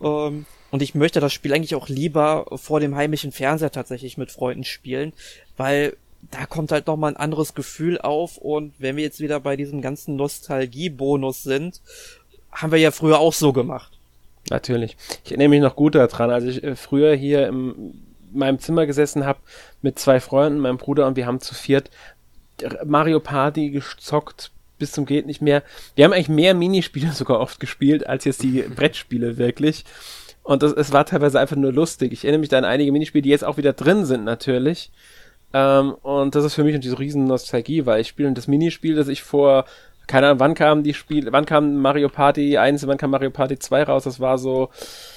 [0.03, 4.31] Ähm, und ich möchte das Spiel eigentlich auch lieber vor dem heimischen Fernseher tatsächlich mit
[4.33, 5.13] Freunden spielen,
[5.57, 5.97] weil
[6.31, 8.37] da kommt halt nochmal ein anderes Gefühl auf.
[8.37, 11.81] Und wenn wir jetzt wieder bei diesem ganzen Nostalgie-Bonus sind,
[12.51, 13.93] haben wir ja früher auch so gemacht.
[14.51, 14.97] Natürlich.
[15.25, 19.25] Ich erinnere mich noch gut daran, als ich äh, früher hier im meinem Zimmer gesessen
[19.25, 19.39] habe
[19.83, 21.91] mit zwei Freunden, meinem Bruder und wir haben zu viert
[22.85, 25.63] Mario Party gezockt bis zum geht nicht mehr.
[25.95, 29.85] Wir haben eigentlich mehr Minispiele sogar oft gespielt als jetzt die Brettspiele wirklich.
[30.43, 32.13] Und das, es war teilweise einfach nur lustig.
[32.13, 34.93] Ich erinnere mich da an einige Minispiele, die jetzt auch wieder drin sind natürlich.
[35.53, 39.09] Ähm, und das ist für mich diese riesen Nostalgie, weil ich spiele das Minispiel, das
[39.09, 39.65] ich vor
[40.07, 43.59] keine Ahnung, wann kam die Spiel, wann kam Mario Party 1, wann kam Mario Party
[43.59, 44.05] 2 raus?
[44.05, 44.71] Das war so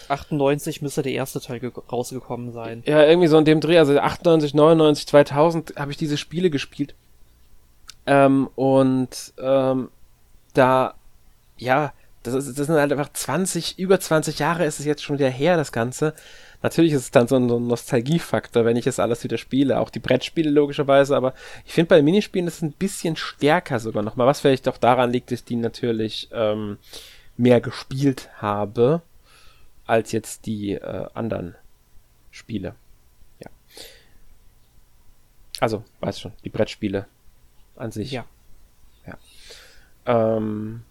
[0.07, 2.83] 98 müsste der erste Teil rausgekommen sein.
[2.85, 6.95] Ja, irgendwie so in dem Dreh, also 98, 99, 2000 habe ich diese Spiele gespielt.
[8.07, 9.89] Ähm, und ähm,
[10.53, 10.95] da,
[11.57, 15.17] ja, das, ist, das sind halt einfach 20, über 20 Jahre ist es jetzt schon
[15.17, 16.13] wieder her, das Ganze.
[16.61, 19.79] Natürlich ist es dann so ein, so ein Nostalgiefaktor, wenn ich das alles wieder spiele.
[19.79, 21.33] Auch die Brettspiele logischerweise, aber
[21.65, 25.11] ich finde bei Minispielen ist es ein bisschen stärker sogar nochmal, was vielleicht auch daran
[25.11, 26.77] liegt, dass die natürlich ähm,
[27.37, 29.01] mehr gespielt habe
[29.85, 31.55] als jetzt die äh, anderen
[32.31, 32.75] Spiele.
[33.39, 33.49] Ja.
[35.59, 37.07] Also, weißt schon, die Brettspiele
[37.75, 38.11] an sich.
[38.11, 38.25] Ja.
[39.07, 39.17] Ja.
[40.05, 40.83] Ähm.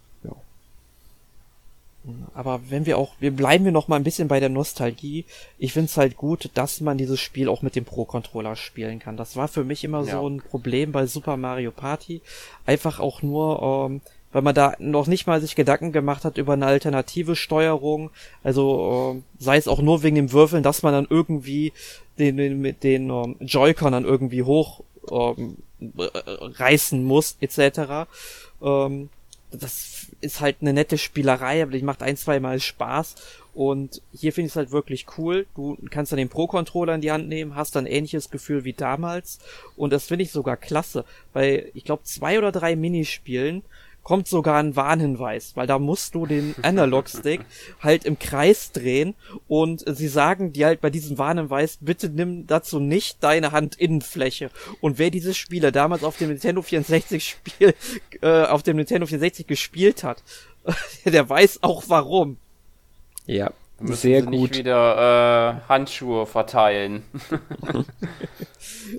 [2.33, 5.25] Aber wenn wir auch, wir bleiben wir noch mal ein bisschen bei der Nostalgie.
[5.57, 9.17] Ich finde es halt gut, dass man dieses Spiel auch mit dem Pro-Controller spielen kann.
[9.17, 10.19] Das war für mich immer ja.
[10.19, 12.21] so ein Problem bei Super Mario Party.
[12.65, 16.53] Einfach auch nur, ähm, weil man da noch nicht mal sich Gedanken gemacht hat über
[16.53, 18.11] eine alternative Steuerung.
[18.43, 21.73] Also äh, sei es auch nur wegen dem Würfeln, dass man dann irgendwie
[22.17, 25.57] den, den mit den ähm, Joy-Con dann irgendwie hoch ähm,
[25.99, 28.07] reißen muss, etc.
[28.61, 29.09] Ähm,
[29.51, 33.15] das ist halt eine nette Spielerei, aber die macht ein, zwei Mal Spaß.
[33.53, 35.47] Und hier finde ich es halt wirklich cool.
[35.55, 39.39] Du kannst dann den Pro-Controller in die Hand nehmen, hast dann ähnliches Gefühl wie damals.
[39.75, 41.03] Und das finde ich sogar klasse.
[41.33, 43.63] Bei, ich glaube, zwei oder drei Minispielen
[44.09, 47.41] kommt sogar ein Warnhinweis, weil da musst du den Analog-Stick
[47.79, 49.13] halt im Kreis drehen
[49.47, 54.49] und sie sagen dir halt bei diesem Warnhinweis, bitte nimm dazu nicht deine Handinnenfläche.
[54.81, 57.75] Und wer dieses Spiel damals auf dem Nintendo 64 Spiel,
[58.23, 60.23] äh, auf dem Nintendo 64 gespielt hat,
[61.05, 62.37] der weiß auch warum.
[63.27, 64.33] Ja, Müssen sehr sie gut.
[64.33, 67.03] nicht wieder äh, Handschuhe verteilen.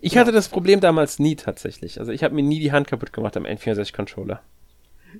[0.00, 2.00] Ich hatte das Problem damals nie tatsächlich.
[2.00, 4.40] Also ich habe mir nie die Hand kaputt gemacht am N64-Controller.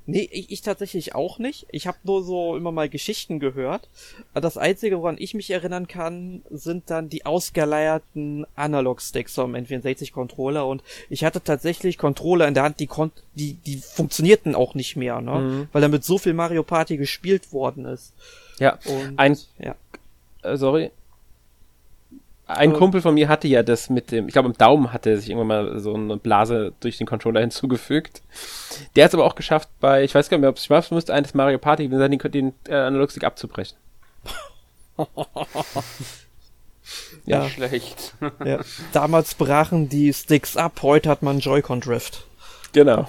[0.07, 1.67] Nee, ich, ich tatsächlich auch nicht.
[1.71, 3.89] Ich habe nur so immer mal Geschichten gehört.
[4.35, 10.67] Das Einzige, woran ich mich erinnern kann, sind dann die ausgeleierten Analog-Sticks vom N64-Controller.
[10.67, 14.97] Und ich hatte tatsächlich Controller in der Hand, die, kon die, die funktionierten auch nicht
[14.97, 15.39] mehr, ne?
[15.41, 15.69] Mhm.
[15.73, 18.13] Weil damit so viel Mario Party gespielt worden ist.
[18.59, 19.75] Ja, Und, Ein- ja.
[20.43, 20.91] äh, sorry.
[22.57, 22.73] Ein.
[22.73, 25.31] Kumpel von mir hatte ja das mit dem, ich glaube im Daumen hatte er sich
[25.31, 28.23] irgendwann mal so eine Blase durch den Controller hinzugefügt.
[28.97, 30.93] Der hat es aber auch geschafft bei, ich weiß gar nicht mehr, ob es schafft,
[30.93, 33.77] müsste eines Mario Party gewesen sein, den, den äh, Analogstick abzubrechen.
[37.27, 37.45] Ja.
[37.45, 38.15] Nicht schlecht.
[38.45, 38.61] ja.
[38.93, 42.25] Damals brachen die Sticks ab, heute hat man Joy-Con Drift.
[42.73, 43.09] Genau.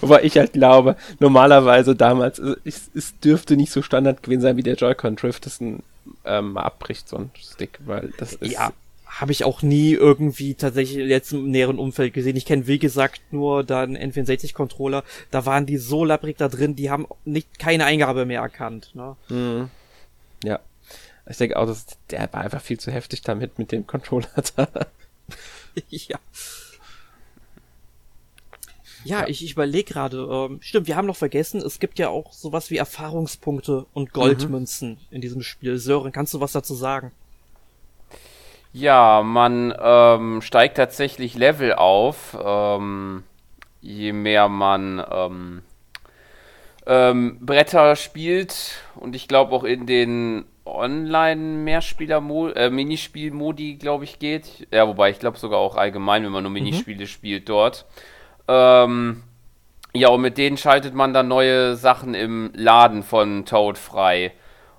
[0.00, 4.56] Wobei ich halt glaube, normalerweise damals, also es, es dürfte nicht so Standard gewesen sein
[4.56, 5.82] wie der Joy-Con Drift, das ein
[6.24, 8.52] ähm, abbricht, so ein Stick, weil das ist.
[8.52, 8.72] Ja,
[9.06, 12.36] habe ich auch nie irgendwie tatsächlich jetzt im näheren Umfeld gesehen.
[12.36, 15.02] Ich kenne, wie gesagt, nur dann N64-Controller.
[15.30, 18.92] Da waren die so labbrig da drin, die haben nicht keine Eingabe mehr erkannt.
[18.94, 19.16] Ne?
[19.28, 19.70] Mhm.
[20.44, 20.60] Ja.
[21.28, 24.68] Ich denke auch, dass der war einfach viel zu heftig damit mit dem Controller da.
[25.88, 26.18] ja.
[29.04, 32.32] Ja, ich, ich überlege gerade, ähm, stimmt, wir haben noch vergessen, es gibt ja auch
[32.32, 35.78] sowas wie Erfahrungspunkte und Goldmünzen in diesem Spiel.
[35.78, 37.12] Sören, kannst du was dazu sagen?
[38.72, 43.24] Ja, man ähm, steigt tatsächlich Level auf, ähm,
[43.80, 45.62] je mehr man ähm,
[46.86, 52.22] ähm, Bretter spielt und ich glaube auch in den Online-Mehrspieler
[52.54, 54.68] äh, Minispiel-Modi, glaube ich, geht.
[54.70, 57.86] Ja, wobei ich glaube sogar auch allgemein, wenn man nur Minispiele spielt dort.
[58.50, 59.22] Ähm,
[59.94, 64.32] ja, und mit denen schaltet man dann neue Sachen im Laden von Toad frei.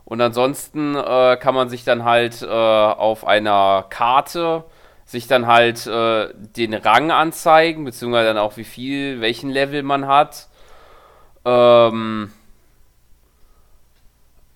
[0.03, 4.65] Und ansonsten äh, kann man sich dann halt äh, auf einer Karte
[5.05, 10.07] sich dann halt äh, den Rang anzeigen, beziehungsweise dann auch wie viel, welchen Level man
[10.07, 10.47] hat.
[11.45, 12.31] Ähm,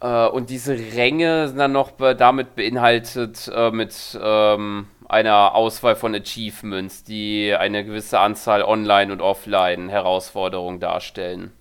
[0.06, 5.96] äh, und diese Ränge sind dann noch be damit beinhaltet äh, mit ähm, einer Auswahl
[5.96, 11.52] von Achievements, die eine gewisse Anzahl Online- und Offline-Herausforderungen darstellen.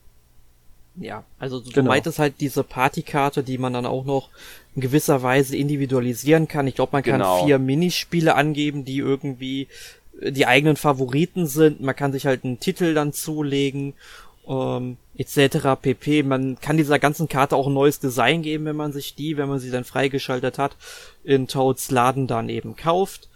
[0.96, 1.88] Ja, also du Genau.
[1.88, 4.28] meintest halt diese Partykarte, die man dann auch noch
[4.76, 6.66] in gewisser Weise individualisieren kann.
[6.66, 7.44] Ich glaube, man kann Genau.
[7.44, 9.68] vier Minispiele angeben, die irgendwie
[10.20, 11.80] äh, die eigenen Favoriten sind.
[11.80, 13.94] Man kann sich halt einen Titel dann zulegen,
[14.46, 15.80] ähm, etc.
[15.80, 16.22] pp.
[16.22, 19.48] Man kann dieser ganzen Karte auch ein neues Design geben, wenn man sich die, wenn
[19.48, 20.76] man sie dann freigeschaltet hat,
[21.22, 23.28] in Toads Laden dann eben kauft.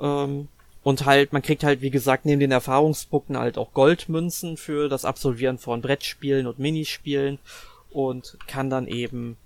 [0.00, 0.48] Ähm,
[0.82, 5.04] und halt, man kriegt halt, wie gesagt, neben den Erfahrungspunkten halt auch Goldmünzen für das
[5.04, 7.38] Absolvieren von Brettspielen und Minispielen
[7.90, 9.36] und kann dann eben,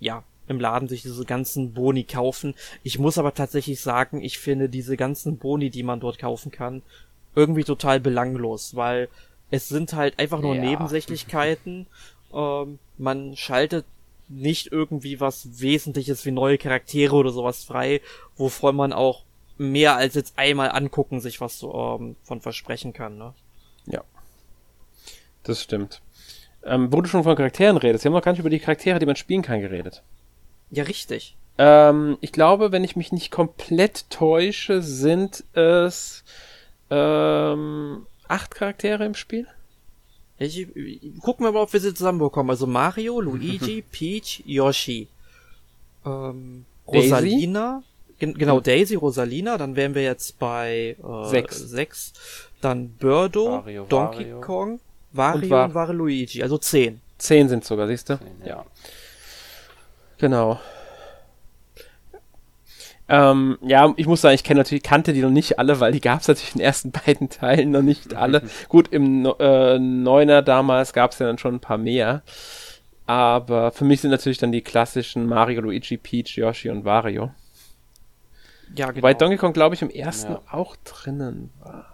[0.00, 2.54] ja, im Laden sich diese ganzen Boni kaufen.
[2.82, 6.82] Ich muss aber tatsächlich sagen, ich finde diese ganzen Boni, die man dort kaufen kann,
[7.34, 9.08] irgendwie total belanglos, weil
[9.50, 10.60] es sind halt einfach nur Ja.
[10.62, 11.86] Nebensächlichkeiten.
[12.32, 13.86] ähm, man schaltet
[14.28, 18.02] nicht irgendwie was Wesentliches wie neue Charaktere oder sowas frei,
[18.36, 19.24] wovon man auch
[19.56, 23.32] mehr als jetzt einmal angucken sich was so, ähm, von versprechen kann, ne?
[25.44, 26.02] Das stimmt.
[26.64, 28.98] Ähm, wo du schon von Charakteren redest, wir haben noch gar nicht über die Charaktere,
[28.98, 30.02] die man spielen kann, geredet.
[30.70, 31.36] Ja, richtig.
[31.56, 36.22] Ähm, ich glaube, wenn ich mich nicht komplett täusche, sind es
[36.90, 39.46] ähm, acht Charaktere im Spiel.
[40.38, 42.50] Ich, ich, gucken wir mal, ob wir sie zusammenbekommen.
[42.50, 45.08] Also Mario, Luigi, Peach, Yoshi,
[46.06, 47.08] ähm, Daisy?
[47.08, 47.82] Rosalina,
[48.20, 51.58] gen genau, Daisy, Rosalina, dann wären wir jetzt bei äh, Sechs.
[51.58, 52.12] sechs.
[52.60, 54.40] Dann Birdo, Wario, Donkey Wario.
[54.40, 54.80] Kong,
[55.12, 57.00] Wario Und und, Wa- Waluigi, also zehn.
[57.18, 58.18] Zehn sind sogar, siehst du?
[58.44, 58.64] Ja.
[60.18, 60.60] Genau.
[63.10, 66.00] Ähm, ja, ich muss sagen, ich kenne natürlich, kannte die noch nicht alle, weil die
[66.00, 68.42] gab es natürlich in den ersten beiden Teilen noch nicht alle.
[68.68, 72.22] Gut, im No- äh, Neuner damals gab es ja dann schon ein paar mehr.
[73.06, 77.30] Aber für mich sind natürlich dann die klassischen Mario, Luigi, Peach, Yoshi und Wario.
[78.76, 78.98] Ja, genau.
[78.98, 80.42] Wobei Donkey Kong, glaube ich, im ersten Ja.
[80.50, 81.86] auch drinnen war.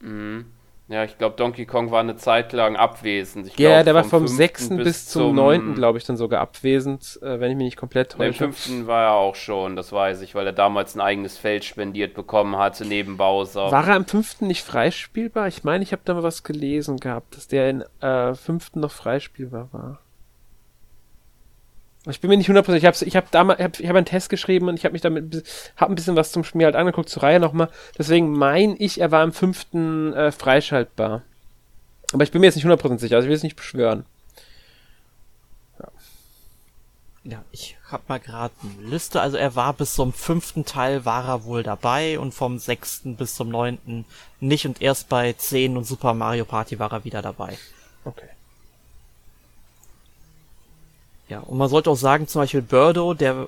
[0.00, 0.46] Mhm.
[0.90, 3.46] Ja, ich glaube, Donkey Kong war eine Zeit lang abwesend.
[3.46, 4.68] Ich ja, glaub, der war vom fünften 6.
[4.84, 5.76] bis zum 9.
[5.76, 8.32] glaube ich dann sogar abwesend, äh, wenn ich mich nicht komplett täusche.
[8.34, 12.14] fünften war er auch schon, das weiß ich, weil er damals ein eigenes Feld spendiert
[12.14, 13.70] bekommen hatte, neben Bowser.
[13.70, 14.40] War er am 5.
[14.40, 15.46] nicht freispielbar?
[15.46, 18.74] Ich meine, ich habe da mal was gelesen gehabt, dass der in äh, 5.
[18.74, 20.00] noch freispielbar war.
[22.06, 22.82] Ich bin mir nicht hundertprozentig.
[22.82, 24.92] Ich habe ich hab damals, ich habe ich hab einen Test geschrieben und ich habe
[24.92, 25.44] mich damit,
[25.76, 27.68] habe ein bisschen was zum Spiel halt angeguckt zur Reihe nochmal.
[27.98, 31.22] Deswegen meine ich, er war im fünften äh, freischaltbar.
[32.12, 34.04] Aber ich bin mir jetzt nicht hundertprozentig sicher, also ich will es nicht beschwören.
[37.22, 39.20] Ja, ich hab mal gerade eine Liste.
[39.20, 43.34] Also er war bis zum fünften Teil war er wohl dabei und vom sechsten bis
[43.34, 44.06] zum neunten
[44.40, 47.58] nicht und erst bei 10 und Super Mario Party war er wieder dabei.
[48.04, 48.28] Okay.
[51.30, 53.46] Ja, und man sollte auch sagen, zum Beispiel Birdo, der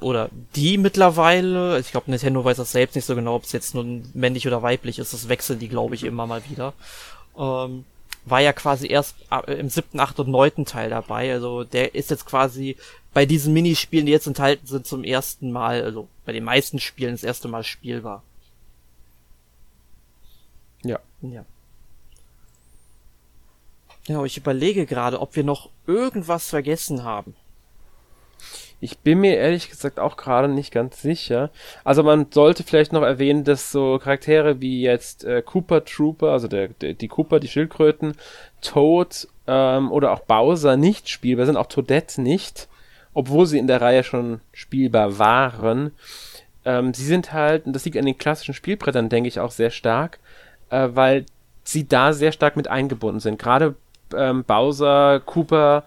[0.00, 3.74] oder die mittlerweile, ich glaube Nintendo weiß das selbst nicht so genau, ob es jetzt
[3.74, 6.72] nun männlich oder weiblich ist, das wechseln die, glaube ich, immer mal wieder.
[7.36, 7.84] Ähm,
[8.24, 11.32] war ja quasi erst äh, im siebten, achten und neunten Teil dabei.
[11.32, 12.76] Also der ist jetzt quasi
[13.12, 17.12] bei diesen Minispielen, die jetzt enthalten sind, zum ersten Mal, also bei den meisten Spielen
[17.12, 18.22] das erste Mal spielbar.
[20.82, 20.98] Ja.
[21.20, 21.44] Ja.
[24.08, 27.36] Genau, ich überlege gerade, ob wir noch irgendwas vergessen haben.
[28.80, 31.50] Ich bin mir ehrlich gesagt auch gerade nicht ganz sicher.
[31.84, 36.48] Also man sollte vielleicht noch erwähnen, dass so Charaktere wie jetzt äh, Cooper Trooper, also
[36.48, 38.14] der, der, die Cooper, die Schildkröten,
[38.62, 42.66] Toad ähm, oder auch Bowser nicht spielbar sind, auch Toadette nicht,
[43.12, 45.92] obwohl sie in der Reihe schon spielbar waren.
[46.64, 49.70] Ähm, sie sind halt, und das liegt an den klassischen Spielbrettern, denke ich, auch sehr
[49.70, 50.18] stark,
[50.70, 51.26] äh, weil
[51.62, 53.38] sie da sehr stark mit eingebunden sind.
[53.38, 53.76] Gerade
[54.16, 55.84] ähm, Bowser, Cooper,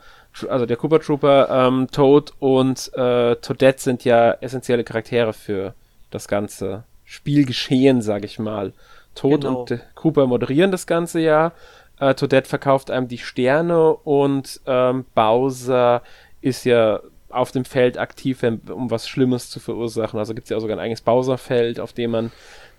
[0.49, 5.73] also der Cooper Trooper, ähm, Toad und äh, Toadette sind ja essentielle Charaktere für
[6.09, 8.73] das ganze Spielgeschehen, sag ich mal.
[9.15, 9.61] Toad Genau.
[9.61, 11.51] und äh, Cooper moderieren das ganze ja.
[11.99, 16.01] Äh, Toadette verkauft einem die Sterne und ähm, Bowser
[16.41, 20.19] ist ja auf dem Feld aktiv, um was Schlimmes zu verursachen.
[20.19, 22.31] Also gibt es ja auch sogar ein eigenes Bowser-Feld, auf dem man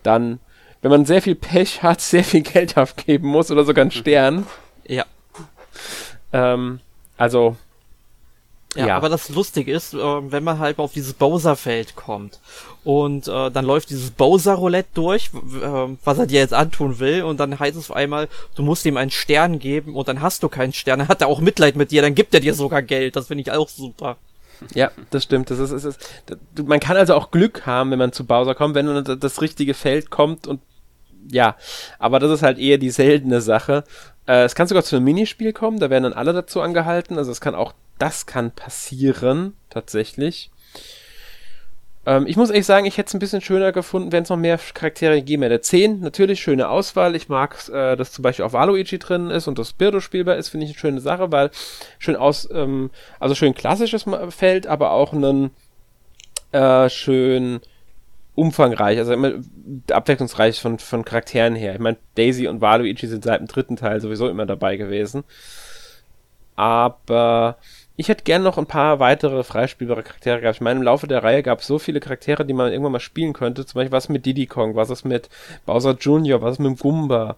[0.03, 0.39] dann,
[0.81, 4.45] wenn man sehr viel Pech hat, sehr viel Geld aufgeben muss oder sogar einen Stern.
[4.85, 5.05] Ja.
[6.33, 6.79] Ähm,
[7.17, 7.55] also,
[8.75, 8.97] Ja, Ja.
[8.97, 9.97] aber das Lustige ist, äh,
[10.31, 12.39] wenn man halt auf dieses Bowser-Feld kommt
[12.83, 17.21] und äh, dann läuft dieses Bowser-Roulette durch, w- äh, was er dir jetzt antun will,
[17.21, 20.41] und dann heißt es auf einmal, du musst ihm einen Stern geben und dann hast
[20.41, 22.81] du keinen Stern, dann hat er auch Mitleid mit dir, dann gibt er dir sogar
[22.81, 24.17] Geld, das finde ich auch super.
[24.73, 25.51] ja, das stimmt.
[25.51, 25.99] Das ist, ist, ist,
[26.65, 29.75] man kann also auch Glück haben, wenn man zu Bowser kommt, wenn dann das richtige
[29.75, 30.61] Feld kommt und
[31.29, 31.55] ja,
[31.99, 33.83] aber das ist halt eher die seltene Sache.
[34.27, 37.17] Äh, es kann sogar zu einem Minispiel kommen, da werden dann alle dazu angehalten.
[37.17, 40.49] Also es kann auch, das kann passieren, tatsächlich.
[42.05, 44.37] Ähm, ich muss ehrlich sagen, ich hätte es ein bisschen schöner gefunden, wenn es noch
[44.37, 45.61] mehr Charaktere gegeben hätte.
[45.61, 47.15] 10, natürlich schöne Auswahl.
[47.15, 50.49] Ich mag, äh, dass zum Beispiel auch Waluigi drin ist und das Birdo spielbar ist,
[50.49, 51.51] finde ich eine schöne Sache, weil
[51.99, 55.51] schön aus, ähm, also schön klassisches Feld, aber auch ein
[56.51, 57.61] äh, schön
[58.35, 59.33] umfangreich, also immer
[59.91, 61.73] abwechslungsreich von, von Charakteren her.
[61.73, 65.23] Ich meine, Daisy und Waluigi sind seit dem dritten Teil sowieso immer dabei gewesen.
[66.55, 67.57] Aber
[67.95, 70.57] ich hätte gern noch ein paar weitere freispielbare Charaktere gehabt.
[70.57, 72.99] Ich meine, im Laufe der Reihe gab es so viele Charaktere, die man irgendwann mal
[72.99, 73.65] spielen könnte.
[73.65, 75.29] Zum Beispiel was mit Diddy Kong, was ist mit
[75.65, 77.37] Bowser Jr., was ist mit Goomba.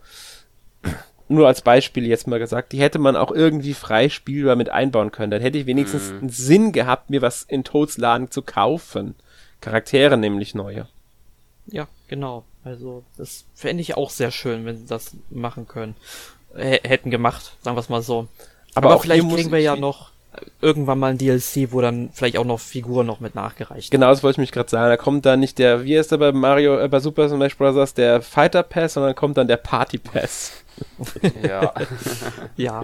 [1.27, 5.11] Nur als Beispiel jetzt mal gesagt, die hätte man auch irgendwie frei spielbar mit einbauen
[5.11, 5.31] können.
[5.31, 9.15] Dann hätte ich wenigstens einen Sinn gehabt, mir was in Toads Laden zu kaufen.
[9.61, 10.87] Charaktere nämlich neue.
[11.67, 12.43] Ja, genau.
[12.63, 15.95] Also, das fände ich auch sehr schön, wenn sie das machen können.
[16.55, 18.27] H hätten gemacht, sagen wir es mal so.
[18.73, 20.11] Aber Aber, auch vielleicht kriegen wir ja noch
[20.61, 24.23] irgendwann mal ein DLC, wo dann vielleicht auch noch Figuren noch mit nachgereicht Genau, das
[24.23, 24.89] wollte ich mich gerade sagen.
[24.89, 27.93] Da kommt dann nicht der, wie heißt der bei Mario, äh, bei Super Smash Bros.,
[27.93, 30.63] der Fighter Pass, sondern kommt dann der Party Pass.
[31.41, 31.73] Ja.
[32.57, 32.83] Ja.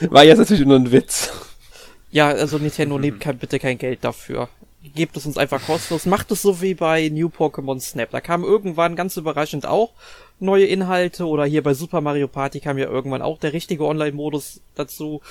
[0.00, 1.30] War jetzt natürlich nur ein Witz.
[2.14, 4.48] Ja, also Nintendo nehmt kein, bitte kein Geld dafür.
[4.94, 6.06] Gebt es uns einfach kostenlos.
[6.06, 8.12] Macht es so wie bei New Pokémon Snap.
[8.12, 9.90] Da kamen irgendwann ganz überraschend auch
[10.38, 14.60] neue Inhalte oder hier bei Super Mario Party kam ja irgendwann auch der richtige Online-Modus
[14.76, 15.22] dazu.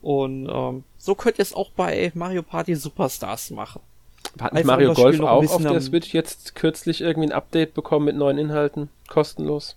[0.00, 3.80] Und ähm, so könnt ihr es auch bei Mario Party Superstars machen.
[4.40, 8.16] Hat nicht Mario Golf auch auf der Switch jetzt kürzlich irgendwie ein Update bekommen mit
[8.16, 8.88] neuen Inhalten?
[9.06, 9.76] Kostenlos?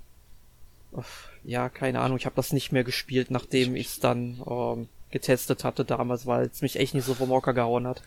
[1.44, 5.64] Ja, keine Ahnung, ich habe das nicht mehr gespielt, nachdem ich es dann ähm, getestet
[5.64, 8.02] hatte damals, weil es mich echt nicht so vom Hocker gehauen hat.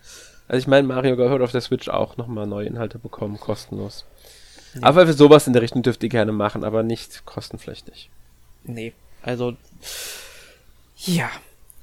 [0.49, 4.05] Also ich meine, Mario hat auf der Switch auch nochmal neue Inhalte bekommen, kostenlos.
[4.81, 8.11] Aber für sowas in der Richtung dürft ihr gerne machen, aber nicht kostenpflichtig.
[8.65, 8.93] Nee,
[9.23, 9.55] also
[10.97, 11.31] ja.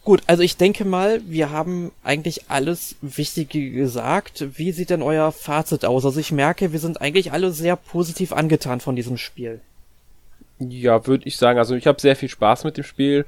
[0.03, 4.45] Gut, also ich denke mal, wir haben eigentlich alles Wichtige gesagt.
[4.55, 6.05] Wie sieht denn euer Fazit aus?
[6.05, 9.61] Also ich merke, wir sind eigentlich alle sehr positiv angetan von diesem Spiel.
[10.59, 11.57] Ja, würde ich sagen.
[11.57, 13.25] Also ich habe sehr viel Spaß mit dem Spiel.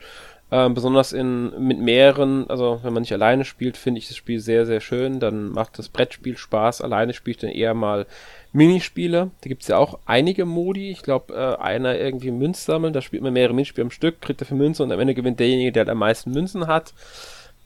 [0.50, 4.40] Ähm, besonders in, mit mehreren, also wenn man nicht alleine spielt, finde ich das Spiel
[4.40, 5.20] sehr, sehr schön.
[5.20, 6.82] Dann macht das Brettspiel Spaß.
[6.82, 8.06] Alleine spiele ich dann eher mal
[8.54, 9.32] Minispiele.
[9.42, 10.90] Da gibt es ja auch einige Modi.
[10.90, 12.94] Ich glaube, äh, einer irgendwie Münz sammeln.
[12.94, 15.74] Da spielt man mehrere Minispiele am Stück, kriegt dafür Münze und am Ende gewinnt derjenige,
[15.74, 16.94] der am meisten Münzen hat.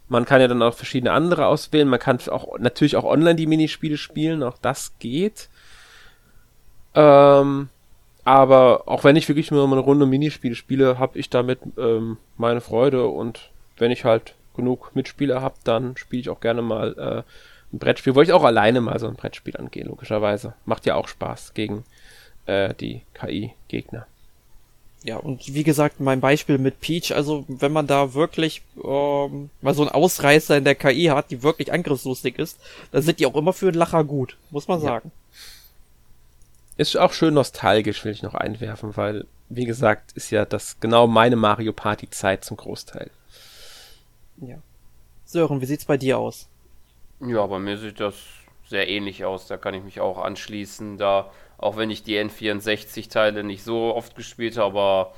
[0.10, 1.88] Man kann ja dann auch verschiedene andere auswählen.
[1.88, 4.42] Man kann auch natürlich auch online die Minispiele spielen.
[4.42, 5.50] Auch das geht.
[6.96, 7.70] Ähm,
[8.24, 12.62] aber auch wenn ich wirklich nur eine Runde Minispiele spiele, habe ich damit ähm, meine
[12.62, 13.08] Freude.
[13.08, 17.80] Und wenn ich halt genug Mitspieler habe, dann spiele ich auch gerne mal äh, ein
[17.80, 20.54] Brettspiel, wo ich auch alleine mal so ein Brettspiel angehe, logischerweise.
[20.66, 21.84] Macht ja auch Spaß gegen
[22.46, 24.06] äh, die KI-Gegner.
[25.04, 29.74] Ja, und wie gesagt, mein Beispiel mit Peach, also wenn man da wirklich ähm, mal
[29.74, 32.60] so einen Ausreißer in der KI hat, die wirklich angriffslustig ist,
[32.92, 35.12] dann sind die auch immer für einen Lacher gut, muss man sagen.
[36.78, 41.08] Ist auch schön nostalgisch, will ich noch einwerfen, weil, wie gesagt, ist ja das genau
[41.08, 43.12] meine Mario Party Zeit zum Großteil.
[44.38, 44.58] Ja.
[45.26, 46.50] Sören, wie sieht's bei dir aus?
[47.20, 48.16] Ja, bei mir sieht das
[48.68, 49.48] sehr ähnlich aus.
[49.48, 50.98] Da kann ich mich auch anschließen.
[50.98, 55.14] Da, auch wenn ich die N64-Teile nicht so oft gespielt habe, aber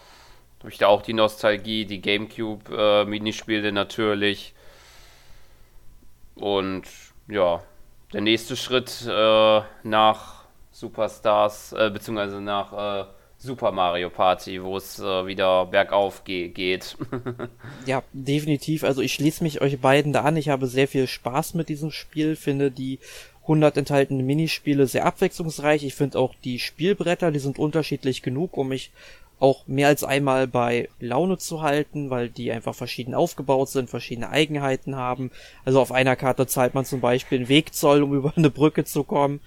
[0.59, 4.53] habe ich da auch die Nostalgie, die GameCube-Minispiele äh, natürlich.
[6.35, 6.83] Und
[7.27, 7.61] ja,
[8.11, 10.42] der nächste Schritt äh, nach
[10.73, 13.05] Superstars, äh, beziehungsweise nach äh,
[13.37, 16.97] Super Mario Party, wo es äh, wieder bergauf ge geht.
[17.85, 18.83] ja, definitiv.
[18.83, 20.35] Also ich schließe mich euch beiden da an.
[20.35, 22.99] Ich habe sehr viel Spaß mit diesem Spiel, finde die
[23.43, 25.83] 100 enthaltenen Minispiele sehr abwechslungsreich.
[25.83, 28.91] Ich finde auch die Spielbretter, die sind unterschiedlich genug, um mich
[29.43, 34.29] auch mehr als einmal bei Laune zu halten, weil die einfach verschieden aufgebaut sind, verschiedene
[34.29, 35.31] Eigenheiten haben.
[35.65, 39.03] Also auf einer Karte zahlt man zum Beispiel einen Wegzoll, um über eine Brücke zu
[39.03, 39.41] kommen.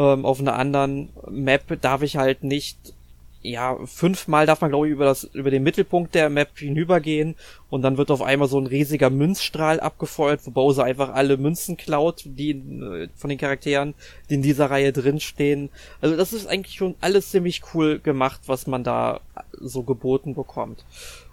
[0.00, 2.94] Ähm, auf einer anderen Map darf ich halt nicht
[3.42, 7.36] ja, fünfmal darf man, glaube ich, über das, über den Mittelpunkt der Map hinübergehen
[7.70, 11.78] und dann wird auf einmal so ein riesiger Münzstrahl abgefeuert, wo Bowser einfach alle Münzen
[11.78, 13.94] klaut, die äh, von den Charakteren,
[14.28, 15.70] die in dieser Reihe drinstehen.
[16.02, 19.20] Also das ist eigentlich schon alles ziemlich cool gemacht, was man da
[19.58, 20.84] so geboten bekommt.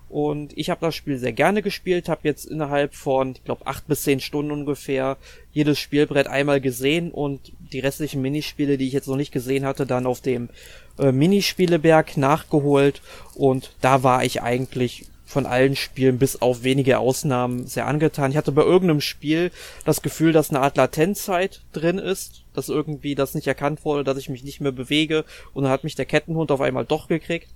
[0.10, 3.88] Und ich habe das Spiel sehr gerne gespielt, habe jetzt innerhalb von, ich glaube, acht
[3.88, 5.18] bis zehn Stunden ungefähr
[5.52, 9.86] jedes Spielbrett einmal gesehen und die restlichen Minispiele, die ich jetzt noch nicht gesehen hatte,
[9.86, 10.50] dann auf dem
[10.98, 13.02] äh, Minispieleberg nachgeholt.
[13.36, 18.32] Und da war ich eigentlich von allen Spielen bis auf wenige Ausnahmen sehr angetan.
[18.32, 19.52] Ich hatte bei irgendeinem Spiel
[19.84, 24.18] das Gefühl, dass eine Art Latenzzeit drin ist, dass irgendwie das nicht erkannt wurde, dass
[24.18, 27.50] ich mich nicht mehr bewege und dann hat mich der Kettenhund auf einmal doch gekriegt.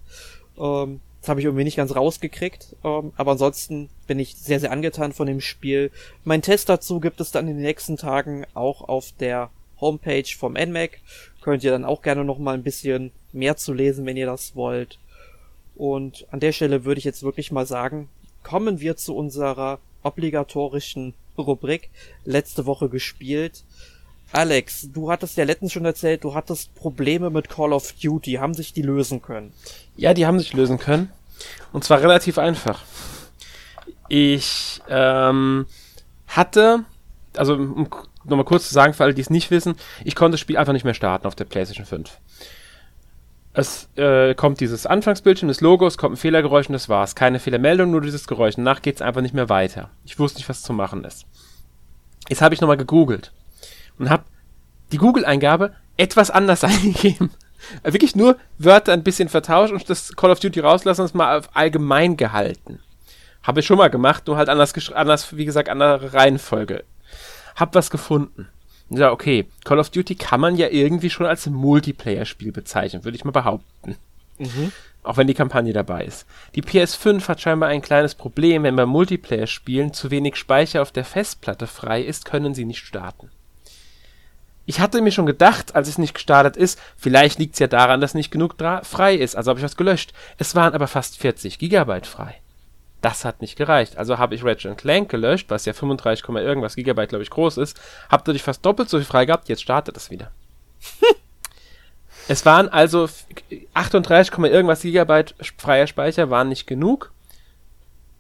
[0.60, 2.76] Ähm, das habe ich irgendwie nicht ganz rausgekriegt.
[2.84, 5.92] Ähm, aber ansonsten bin ich sehr, sehr angetan von dem Spiel.
[6.24, 10.54] Mein Test dazu gibt es dann in den nächsten Tagen auch auf der Homepage vom
[10.54, 11.00] NMAC.
[11.42, 14.56] Könnt ihr dann auch gerne noch mal ein bisschen mehr zu lesen, wenn ihr das
[14.56, 15.00] wollt.
[15.76, 18.10] Und an der Stelle würde ich jetzt wirklich mal sagen,
[18.44, 21.90] kommen wir zu unserer obligatorischen Rubrik
[22.26, 23.64] letzte Woche gespielt.
[24.34, 28.34] Alex, du hattest ja letztens schon erzählt, du hattest Probleme mit Call of Duty.
[28.34, 29.52] Haben sich die lösen können?
[29.98, 31.12] Ja, die haben sich lösen können.
[31.74, 32.82] Und zwar relativ einfach.
[34.08, 35.66] Ich ähm,
[36.28, 36.86] hatte,
[37.36, 37.90] also um
[38.24, 39.76] nochmal kurz zu sagen, für alle, die es nicht wissen,
[40.06, 42.10] ich konnte das Spiel einfach nicht mehr starten auf der PlayStation 5.
[43.54, 47.16] Es äh, kommt dieses Anfangsbildschirm des Logos, kommt ein Fehlergeräusch und das war's.
[47.16, 48.56] Keine Fehlermeldung, nur dieses Geräusch.
[48.56, 49.90] Danach geht's einfach nicht mehr weiter.
[50.06, 51.26] Ich wusste nicht, was zu machen ist.
[52.30, 53.34] Jetzt habe ich nochmal gegoogelt
[54.02, 54.24] und habe
[54.92, 57.30] die Google-Eingabe etwas anders eingegeben.
[57.84, 61.14] Also wirklich nur Wörter ein bisschen vertauscht und das Call of Duty rauslassen und es
[61.14, 62.80] mal auf allgemein gehalten.
[63.44, 66.84] Habe ich schon mal gemacht, nur halt anders, anders wie gesagt, andere Reihenfolge.
[67.56, 68.48] Hab was gefunden.
[68.90, 69.48] Ja, okay.
[69.64, 73.96] Call of Duty kann man ja irgendwie schon als Multiplayer-Spiel bezeichnen, würde ich mal behaupten.
[74.38, 74.72] Mhm.
[75.04, 76.26] Auch wenn die Kampagne dabei ist.
[76.56, 81.06] Die PS5 hat scheinbar ein kleines Problem, wenn bei Multiplayer-Spielen zu wenig Speicher auf der
[81.06, 83.30] Festplatte frei ist, können sie nicht starten.
[84.66, 88.00] Ich hatte mir schon gedacht, als es nicht gestartet ist, vielleicht liegt es ja daran,
[88.00, 90.14] dass nicht genug frei ist, also habe ich was gelöscht.
[90.38, 92.42] Es waren aber fast 40 Gigabyte frei.
[93.02, 93.98] Das hat nicht gereicht.
[93.98, 97.82] Also habe ich Ratchet Clank gelöscht, was ja 35, irgendwas Gigabyte, glaube ich, groß ist.
[98.10, 99.50] Hab dadurch fast doppelt so viel frei gehabt.
[99.50, 100.32] Jetzt startet es wieder.
[102.28, 103.10] es waren also
[103.74, 107.12] 38, irgendwas Gigabyte freier Speicher, waren nicht genug.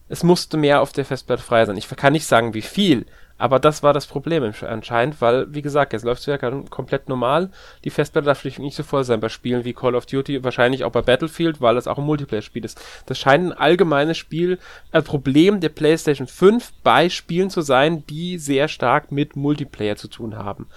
[0.09, 1.77] Es musste mehr auf der Festplatte frei sein.
[1.77, 3.05] Ich kann nicht sagen, wie viel,
[3.41, 7.49] aber das war das Problem anscheinend, weil, wie gesagt, jetzt läuft es ja komplett normal.
[7.83, 10.91] Die Festplatte darf nicht so voll sein bei Spielen wie Call of Duty, wahrscheinlich auch
[10.91, 12.79] bei Battlefield, weil es auch ein Multiplayer-Spiel ist.
[13.07, 14.59] Das scheint ein allgemeines Spiel,
[14.91, 20.07] ein Problem der PlayStation 5 bei Spielen zu sein, die sehr stark mit Multiplayer zu
[20.07, 20.67] tun haben.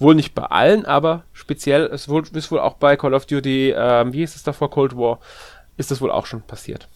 [0.00, 4.12] Wohl nicht bei allen, aber speziell, es ist wohl auch bei Call of Duty, ähm,
[4.12, 5.20] wie hieß es davor, Cold War,
[5.76, 6.88] ist das wohl auch schon passiert.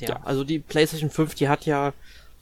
[0.00, 1.92] Ja, ja, also die PlayStation 5, die hat ja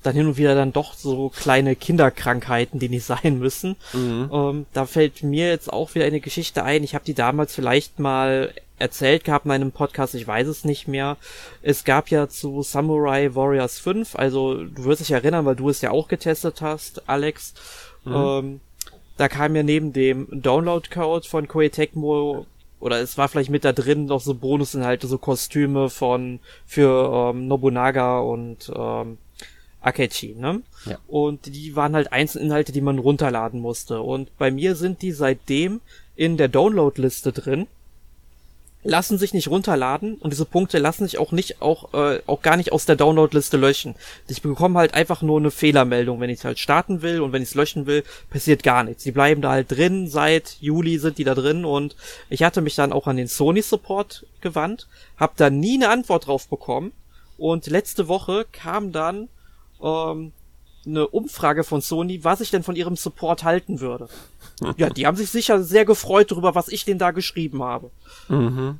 [0.02, 3.76] dann hin und wieder dann doch so kleine Kinderkrankheiten, die nicht sein müssen.
[3.92, 4.30] Mhm.
[4.32, 6.84] Ähm, da fällt mir jetzt auch wieder eine Geschichte ein.
[6.84, 10.88] Ich habe die damals vielleicht mal erzählt gehabt in einem Podcast, ich weiß es nicht
[10.88, 11.16] mehr.
[11.62, 15.80] Es gab ja zu Samurai Warriors 5, also du wirst dich erinnern, weil du es
[15.80, 17.54] ja auch getestet hast, Alex.
[18.04, 18.14] Mhm.
[18.14, 18.60] Ähm,
[19.16, 22.46] da kam ja neben dem Download-Code von Koei Tecmo
[22.80, 27.46] oder es war vielleicht mit da drin noch so Bonusinhalte, so Kostüme von für ähm,
[27.46, 29.18] Nobunaga und ähm,
[29.82, 30.62] Akechi, ne?
[30.86, 30.98] Ja.
[31.08, 34.00] Und die waren halt Einzelinhalte, die man runterladen musste.
[34.00, 35.80] Und bei mir sind die seitdem
[36.16, 37.66] in der Download-Liste drin
[38.84, 42.56] lassen sich nicht runterladen und diese Punkte lassen sich auch nicht auch äh, auch gar
[42.56, 43.94] nicht aus der Download-Liste löschen.
[44.26, 47.50] Ich bekomme halt einfach nur eine Fehlermeldung, wenn ich halt starten will und wenn ich
[47.50, 49.04] es löschen will, passiert gar nichts.
[49.04, 51.94] Die bleiben da halt drin, seit Juli sind die da drin und
[52.28, 56.26] ich hatte mich dann auch an den Sony Support gewandt, habe da nie eine Antwort
[56.26, 56.92] drauf bekommen
[57.38, 59.28] und letzte Woche kam dann
[59.82, 60.32] ähm,
[60.84, 64.08] eine Umfrage von Sony, was ich denn von ihrem Support halten würde.
[64.76, 67.90] ja, die haben sich sicher sehr gefreut darüber, was ich denn da geschrieben habe.
[68.28, 68.78] Mhm.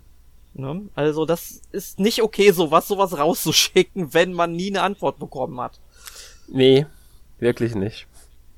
[0.54, 0.82] Ne?
[0.94, 5.80] Also das ist nicht okay, sowas, sowas rauszuschicken, wenn man nie eine Antwort bekommen hat.
[6.48, 6.86] Nee,
[7.38, 8.06] wirklich nicht.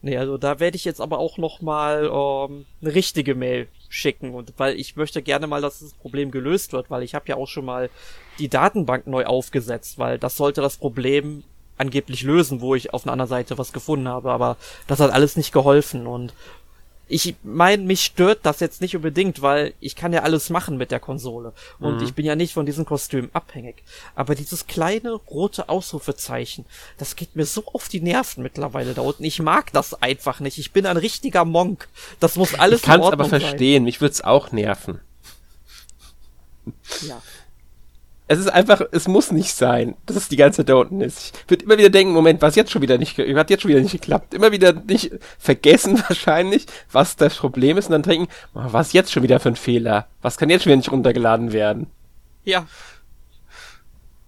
[0.02, 4.34] Nee, also da werde ich jetzt aber auch noch mal ähm, eine richtige Mail schicken
[4.34, 7.36] und weil ich möchte gerne mal, dass das Problem gelöst wird, weil ich habe ja
[7.36, 7.88] auch schon mal
[8.38, 11.44] die Datenbank neu aufgesetzt, weil das sollte das Problem
[11.78, 14.56] angeblich lösen, wo ich auf einer anderen Seite was gefunden habe, aber
[14.86, 16.32] das hat alles nicht geholfen und
[17.06, 20.90] ich meine, mich stört das jetzt nicht unbedingt, weil ich kann ja alles machen mit
[20.90, 22.02] der Konsole und mhm.
[22.02, 23.82] ich bin ja nicht von diesem Kostüm abhängig.
[24.14, 26.64] Aber dieses kleine rote Ausrufezeichen,
[26.96, 29.24] das geht mir so auf die Nerven mittlerweile da unten.
[29.24, 30.58] Ich mag das einfach nicht.
[30.58, 31.88] Ich bin ein richtiger Monk.
[32.20, 33.80] Das muss alles Ich kann es aber verstehen.
[33.80, 33.84] Sein.
[33.84, 35.00] Mich würde es auch nerven.
[37.06, 37.20] Ja
[38.26, 41.36] es ist einfach, es muss nicht sein, dass es die ganze Zeit da unten ist.
[41.44, 43.80] Ich würde immer wieder denken, Moment, was jetzt schon wieder nicht, hat jetzt schon wieder
[43.80, 44.32] nicht geklappt.
[44.32, 49.12] Immer wieder nicht vergessen wahrscheinlich, was das Problem ist und dann denken, oh, was jetzt
[49.12, 50.06] schon wieder für ein Fehler?
[50.22, 51.88] Was kann jetzt schon wieder nicht runtergeladen werden?
[52.44, 52.66] Ja.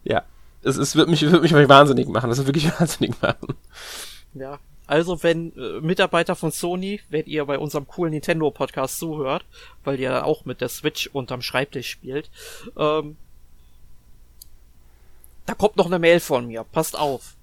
[0.05, 0.25] Ja.
[0.63, 2.29] Es, es wird mich, wird mich wahnsinnig machen.
[2.29, 3.55] Das wird wirklich wahnsinnig machen.
[4.35, 4.59] Ja.
[4.87, 9.45] Also, wenn äh, Mitarbeiter von Sony, wenn ihr bei unserem coolen Nintendo-Podcast zuhört,
[9.83, 12.31] weil ihr dann auch mit der Switch unterm Schreibtisch spielt,
[12.79, 13.17] ähm,
[15.47, 16.65] da kommt noch eine Mail von mir.
[16.65, 17.35] Passt auf.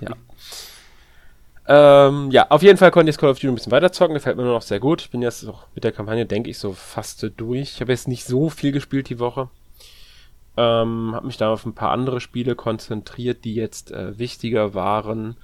[0.00, 0.10] ja.
[1.66, 4.14] Ähm, ja, auf jeden Fall konnte ich das Call of Duty ein bisschen weiter zocken.
[4.14, 5.02] Gefällt mir noch sehr gut.
[5.02, 7.74] Ich bin jetzt auch mit der Kampagne, denke ich, so fast durch.
[7.74, 9.48] Ich habe jetzt nicht so viel gespielt die Woche.
[10.56, 15.36] Ähm, habe mich da auf ein paar andere Spiele konzentriert, die jetzt äh, wichtiger waren.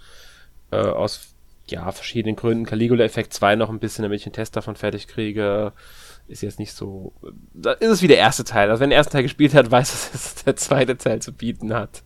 [0.71, 1.35] Äh, aus
[1.69, 2.67] ja, verschiedenen Gründen.
[2.67, 5.73] Caligula Effect 2 noch ein bisschen, damit ich den Test davon fertig kriege
[6.29, 7.13] ist jetzt nicht so.
[7.53, 8.71] Da ist es wie der erste Teil.
[8.71, 11.75] Also wenn der erste Teil gespielt hat, weiß es, dass der zweite Teil zu bieten
[11.75, 12.03] hat.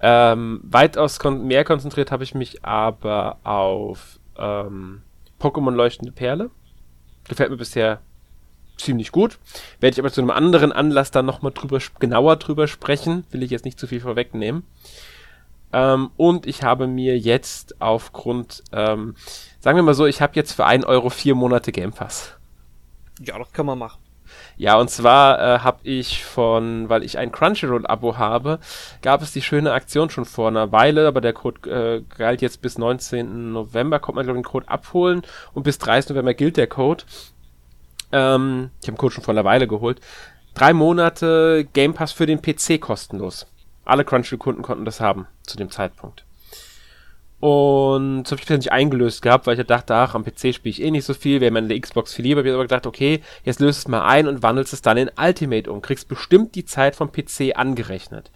[0.00, 5.02] Ähm, weitaus kon mehr konzentriert habe ich mich aber auf ähm,
[5.40, 6.50] Pokémon Leuchtende Perle.
[7.28, 8.00] Gefällt mir bisher
[8.76, 9.38] ziemlich gut.
[9.80, 13.24] Werde ich aber zu einem anderen Anlass dann nochmal drüber, genauer drüber sprechen.
[13.30, 14.62] Will ich jetzt nicht zu viel vorwegnehmen.
[15.72, 19.14] Ähm, und ich habe mir jetzt aufgrund, ähm,
[19.60, 22.37] sagen wir mal so, ich habe jetzt für 1 Euro vier Monate Game Pass.
[23.20, 24.00] Ja, das kann man machen.
[24.56, 28.58] Ja, und zwar äh, habe ich von, weil ich ein Crunchyroll-Abo habe,
[29.02, 32.60] gab es die schöne Aktion schon vor einer Weile, aber der Code äh, galt jetzt
[32.60, 33.52] bis 19.
[33.52, 35.22] November, kommt man, glaube ich, den Code abholen
[35.54, 36.10] und bis 30.
[36.10, 37.04] November gilt der Code.
[38.12, 40.00] Ähm, ich habe den Code schon vor einer Weile geholt.
[40.54, 43.46] Drei Monate Game Pass für den PC kostenlos.
[43.84, 46.24] Alle Crunchyroll-Kunden konnten das haben zu dem Zeitpunkt.
[47.40, 50.70] Und so habe ich mich nicht eingelöst gehabt, weil ich dachte, ach, am PC spiele
[50.70, 52.40] ich eh nicht so viel, wäre meine Xbox viel lieber.
[52.40, 55.10] Ich habe aber gedacht, okay, jetzt löst es mal ein und wandelst es dann in
[55.16, 55.80] Ultimate um.
[55.80, 58.32] Kriegst bestimmt die Zeit vom PC angerechnet.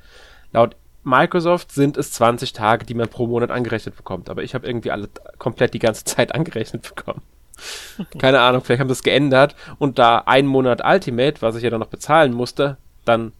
[0.53, 4.31] Laut Microsoft sind es 20 Tage, die man pro Monat angerechnet bekommt.
[4.31, 7.23] Aber ich habe irgendwie alle komplett die ganze Zeit angerechnet bekommen.
[8.19, 9.57] Keine Ahnung, vielleicht haben sie es geändert.
[9.79, 13.33] Und da ein Monat Ultimate, was ich ja dann noch bezahlen musste, dann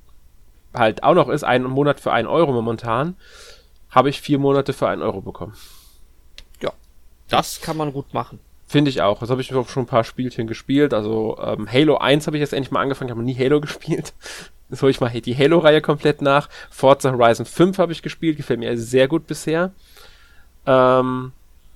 [0.75, 3.17] halt auch noch ist, ein Monat für ein Euro momentan,
[3.93, 5.55] habe ich vier Monate für einen Euro bekommen.
[6.61, 6.73] Ja,
[7.29, 8.41] das kann man gut machen.
[8.67, 9.21] Finde ich auch.
[9.21, 10.95] Das habe ich auch schon ein paar Spielchen gespielt.
[10.95, 14.15] Also ähm, Halo 1 habe ich jetzt endlich mal angefangen, habe nie Halo gespielt.
[14.71, 16.49] Jetzt hole ich mal die Halo-Reihe komplett nach.
[16.71, 19.73] Forza Horizon 5 habe ich gespielt, gefällt mir sehr gut bisher.
[20.65, 21.33] Ähm,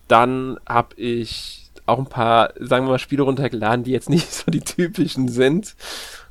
[0.09, 4.51] dann habe ich auch ein paar, sagen wir mal, Spiele runtergeladen, die jetzt nicht so
[4.51, 5.77] die typischen sind.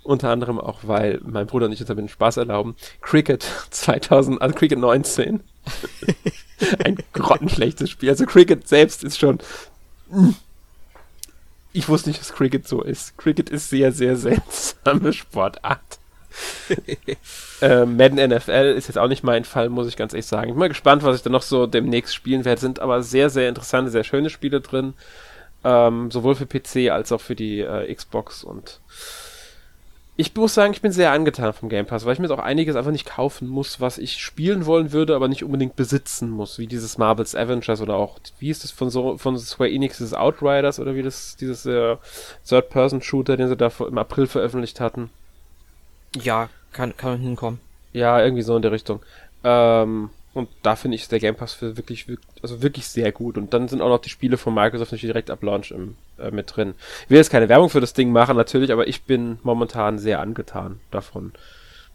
[0.06, 2.76] Unter anderem auch, weil mein Bruder und ich uns damit Spaß erlauben.
[3.02, 5.42] Cricket 2000, also Cricket 19.
[6.86, 8.10] Ein grottenschlechtes Spiel.
[8.10, 9.40] Also Cricket selbst ist schon.
[11.74, 13.18] Ich wusste nicht, dass Cricket so ist.
[13.18, 15.82] Cricket ist sehr, sehr seltsame Sportart.
[17.62, 20.50] äh, Madden NFL ist jetzt auch nicht mein Fall, muss ich ganz ehrlich sagen.
[20.50, 22.62] Ich bin mal gespannt, was ich dann noch so demnächst spielen werde.
[22.62, 24.94] Sind aber sehr, sehr interessante, sehr schöne Spiele drin.
[25.64, 28.82] Ähm, sowohl für PC als auch für die äh, Xbox und
[30.18, 32.44] ich muss sagen, ich bin sehr angetan vom Game Pass, weil ich mir jetzt auch
[32.44, 36.58] einiges einfach nicht kaufen muss, was ich spielen wollen würde, aber nicht unbedingt besitzen muss,
[36.58, 40.14] wie dieses Marvel's Avengers oder auch, wie ist das von so von Square Enix, dieses
[40.14, 41.98] Outriders oder wie das, dieses äh,
[42.48, 45.10] Third-Person-Shooter, den sie da im April veröffentlicht hatten.
[46.16, 47.60] Ja, kann, kann hinkommen.
[47.92, 49.02] Ja, irgendwie so in der Richtung.
[49.44, 52.08] Ähm, und da finde ich der Game Pass für wirklich,
[52.42, 53.38] also wirklich sehr gut.
[53.38, 56.30] Und dann sind auch noch die Spiele von Microsoft natürlich direkt ab Launch im, äh,
[56.30, 56.76] mit drin.
[57.06, 60.20] Ich will jetzt keine Werbung für das Ding machen, natürlich, aber ich bin momentan sehr
[60.20, 61.32] angetan davon.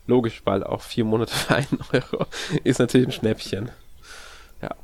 [0.07, 2.25] Logisch, weil auch vier Monate für einen Euro
[2.65, 3.71] ist natürlich ein Schnäppchen.
[4.63, 4.75] Ja.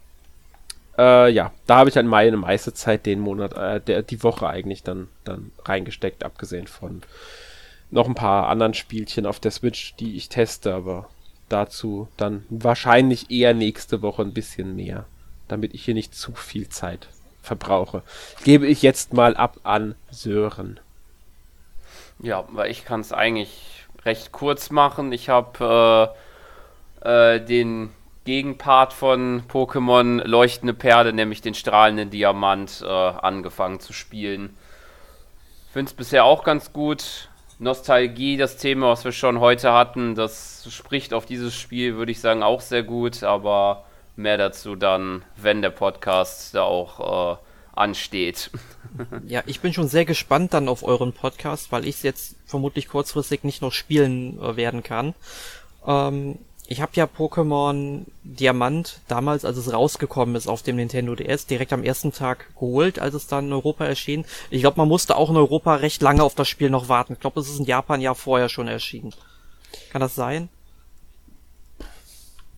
[0.98, 4.46] Äh, ja, da habe ich halt meine meiste Zeit den Monat, äh, der, die Woche
[4.46, 7.00] eigentlich dann, dann reingesteckt, abgesehen von
[7.90, 11.08] noch ein paar anderen Spielchen auf der Switch, die ich teste, aber
[11.48, 15.04] dazu dann wahrscheinlich eher nächste Woche ein bisschen mehr,
[15.48, 17.08] damit ich hier nicht zu viel Zeit
[17.42, 18.02] verbrauche.
[18.44, 20.80] Gebe ich jetzt mal ab an Sören.
[22.18, 25.12] Ja, weil ich kann es eigentlich recht kurz machen.
[25.12, 26.14] Ich habe
[27.04, 27.90] äh, äh, den
[28.24, 34.56] Gegenpart von Pokémon Leuchtende Perle, nämlich den strahlenden Diamant, äh, angefangen zu spielen.
[35.72, 37.28] Finde es bisher auch ganz gut.
[37.58, 42.20] Nostalgie, das Thema, was wir schon heute hatten, das spricht auf dieses Spiel, würde ich
[42.20, 43.84] sagen, auch sehr gut, aber
[44.14, 47.36] mehr dazu dann, wenn der Podcast da auch äh,
[47.74, 48.50] ansteht.
[49.26, 52.88] Ja, ich bin schon sehr gespannt dann auf euren Podcast, weil ich es jetzt vermutlich
[52.88, 55.14] kurzfristig nicht noch spielen äh, werden kann.
[55.86, 56.38] Ähm,
[56.68, 61.72] ich habe ja Pokémon Diamant damals, als es rausgekommen ist auf dem Nintendo DS, direkt
[61.72, 64.24] am ersten Tag geholt, als es dann in Europa erschien.
[64.50, 67.12] Ich glaube, man musste auch in Europa recht lange auf das Spiel noch warten.
[67.12, 69.14] Ich glaube, es ist in Japan ja vorher schon erschienen.
[69.90, 70.48] Kann das sein?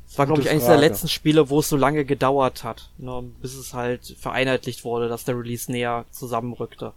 [0.09, 3.24] Es war, glaube ich, eines der letzten Spiele, wo es so lange gedauert hat, ne,
[3.42, 6.92] bis es halt vereinheitlicht wurde, dass der Release näher zusammenrückte.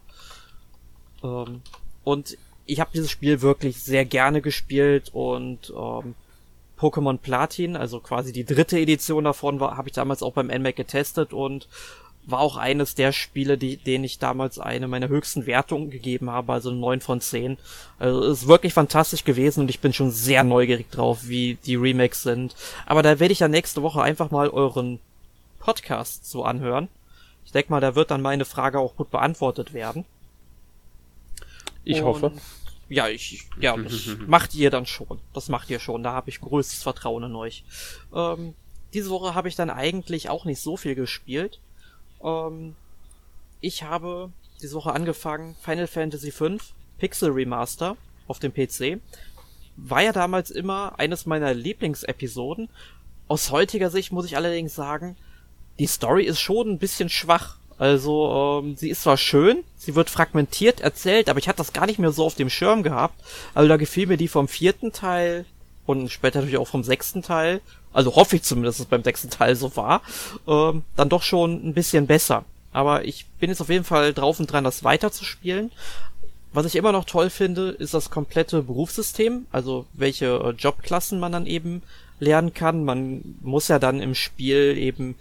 [1.22, 1.60] Ähm,
[2.04, 6.14] und ich habe dieses Spiel wirklich sehr gerne gespielt und ähm,
[6.82, 10.74] Pokémon Platin, also quasi die dritte Edition davon, war habe ich damals auch beim NMAC
[10.74, 11.68] getestet und
[12.24, 16.52] war auch eines der Spiele, die, denen ich damals eine meiner höchsten Wertungen gegeben habe,
[16.52, 17.56] also 9 von 10.
[17.98, 22.22] Also ist wirklich fantastisch gewesen und ich bin schon sehr neugierig drauf, wie die Remakes
[22.22, 22.54] sind.
[22.86, 24.98] Aber da werde ich ja nächste Woche einfach mal euren
[25.58, 26.88] Podcast so anhören.
[27.44, 30.04] Ich denke mal, da wird dann meine Frage auch gut beantwortet werden.
[31.84, 32.32] Ich und hoffe
[32.92, 35.18] ja, ich, ja, das macht ihr dann schon.
[35.32, 36.02] Das macht ihr schon.
[36.02, 37.64] Da habe ich größtes Vertrauen in euch.
[38.14, 38.54] Ähm,
[38.92, 41.60] diese Woche habe ich dann eigentlich auch nicht so viel gespielt.
[42.22, 42.76] Ähm,
[43.60, 44.30] ich habe
[44.60, 46.58] diese Woche angefangen Final Fantasy V
[46.98, 47.96] Pixel Remaster
[48.28, 49.00] auf dem PC.
[49.76, 52.68] War ja damals immer eines meiner Lieblingsepisoden.
[53.26, 55.16] Aus heutiger Sicht muss ich allerdings sagen,
[55.78, 57.56] die Story ist schon ein bisschen schwach.
[57.82, 61.86] Also, ähm, sie ist zwar schön, sie wird fragmentiert erzählt, aber ich hatte das gar
[61.86, 63.20] nicht mehr so auf dem Schirm gehabt.
[63.54, 65.46] Also da gefiel mir die vom vierten Teil
[65.84, 67.60] und später natürlich auch vom sechsten Teil,
[67.92, 70.02] also hoffe ich zumindest, dass es beim sechsten Teil so war,
[70.46, 72.44] ähm, dann doch schon ein bisschen besser.
[72.72, 75.72] Aber ich bin jetzt auf jeden Fall drauf und dran, das weiterzuspielen.
[76.52, 81.32] Was ich immer noch toll finde, ist das komplette Berufssystem, also welche äh, Jobklassen man
[81.32, 81.82] dann eben
[82.20, 82.84] lernen kann.
[82.84, 85.16] Man muss ja dann im Spiel eben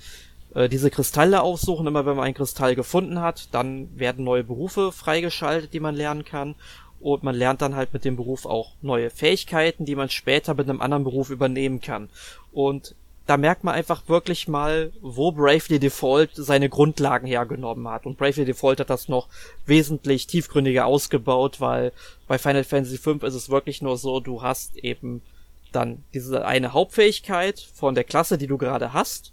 [0.54, 1.88] äh, diese Kristalle aussuchen.
[1.88, 6.26] Immer wenn man einen Kristall gefunden hat, dann werden neue Berufe freigeschaltet, die man lernen
[6.26, 6.56] kann.
[7.00, 10.70] Und man lernt dann halt mit dem Beruf auch neue Fähigkeiten, die man später mit
[10.70, 12.10] einem anderen Beruf übernehmen kann.
[12.52, 12.96] Und
[13.26, 18.06] da merkt man einfach wirklich mal, wo Bravely Default seine Grundlagen hergenommen hat.
[18.06, 19.30] Und Bravely Default hat das noch
[19.66, 21.92] wesentlich tiefgründiger ausgebaut, weil
[22.28, 25.22] bei Final Fantasy V ist es wirklich nur so, du hast eben
[25.72, 29.32] dann diese eine Hauptfähigkeit von der Klasse, die du gerade hast.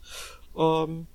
[0.59, 1.06] Ähm,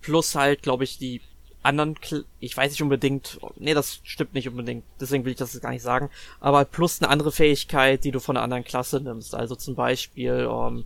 [0.00, 1.20] plus halt, glaube ich, die
[1.62, 5.60] anderen, Kl ich weiß nicht unbedingt, nee, das stimmt nicht unbedingt, deswegen will ich das
[5.60, 6.08] gar nicht sagen,
[6.40, 9.34] aber plus eine andere Fähigkeit, die du von einer anderen Klasse nimmst.
[9.34, 10.84] Also zum Beispiel, ähm,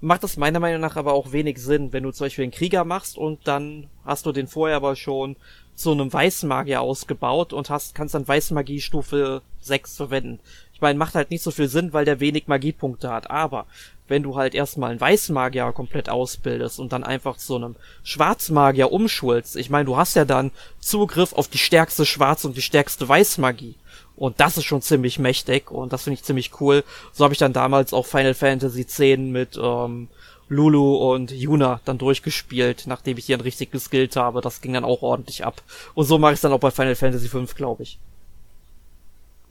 [0.00, 2.84] macht das meiner Meinung nach aber auch wenig Sinn, wenn du zum Beispiel einen Krieger
[2.84, 5.36] machst und dann hast du den vorher aber schon
[5.74, 10.40] zu einem weißen Magier ausgebaut und hast, kannst dann Weißmagie Stufe 6 verwenden.
[10.72, 13.66] Ich meine, macht halt nicht so viel Sinn, weil der wenig Magiepunkte hat, aber
[14.08, 19.56] wenn du halt erstmal einen Weißmagier komplett ausbildest und dann einfach zu einem Schwarzmagier umschulst,
[19.56, 20.50] ich meine, du hast ja dann
[20.80, 23.76] Zugriff auf die stärkste Schwarz- und die stärkste Weißmagie.
[24.16, 26.84] Und das ist schon ziemlich mächtig und das finde ich ziemlich cool.
[27.12, 30.08] So habe ich dann damals auch Final Fantasy X mit ähm,
[30.48, 34.40] Lulu und Yuna dann durchgespielt, nachdem ich die dann richtig geskillt habe.
[34.40, 35.62] Das ging dann auch ordentlich ab.
[35.94, 37.98] Und so mache ich es dann auch bei Final Fantasy V, glaube ich.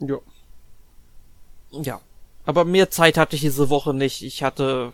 [0.00, 0.18] Ja.
[1.72, 2.00] Ja.
[2.46, 4.22] Aber mehr Zeit hatte ich diese Woche nicht.
[4.22, 4.92] Ich hatte,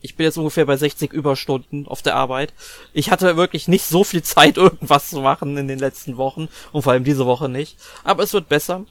[0.00, 2.52] ich bin jetzt ungefähr bei 60 Überstunden auf der Arbeit.
[2.92, 6.82] Ich hatte wirklich nicht so viel Zeit, irgendwas zu machen in den letzten Wochen und
[6.82, 7.76] vor allem diese Woche nicht.
[8.04, 8.84] Aber es wird besser.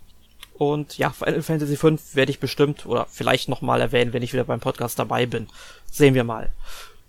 [0.53, 4.43] Und ja, Final Fantasy V werde ich bestimmt oder vielleicht nochmal erwähnen, wenn ich wieder
[4.43, 5.47] beim Podcast dabei bin.
[5.89, 6.51] Sehen wir mal.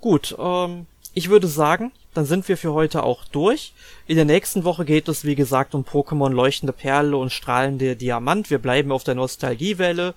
[0.00, 3.74] Gut, ähm, ich würde sagen, dann sind wir für heute auch durch.
[4.06, 8.48] In der nächsten Woche geht es, wie gesagt, um Pokémon Leuchtende Perle und Strahlende Diamant.
[8.48, 10.14] Wir bleiben auf der Nostalgiewelle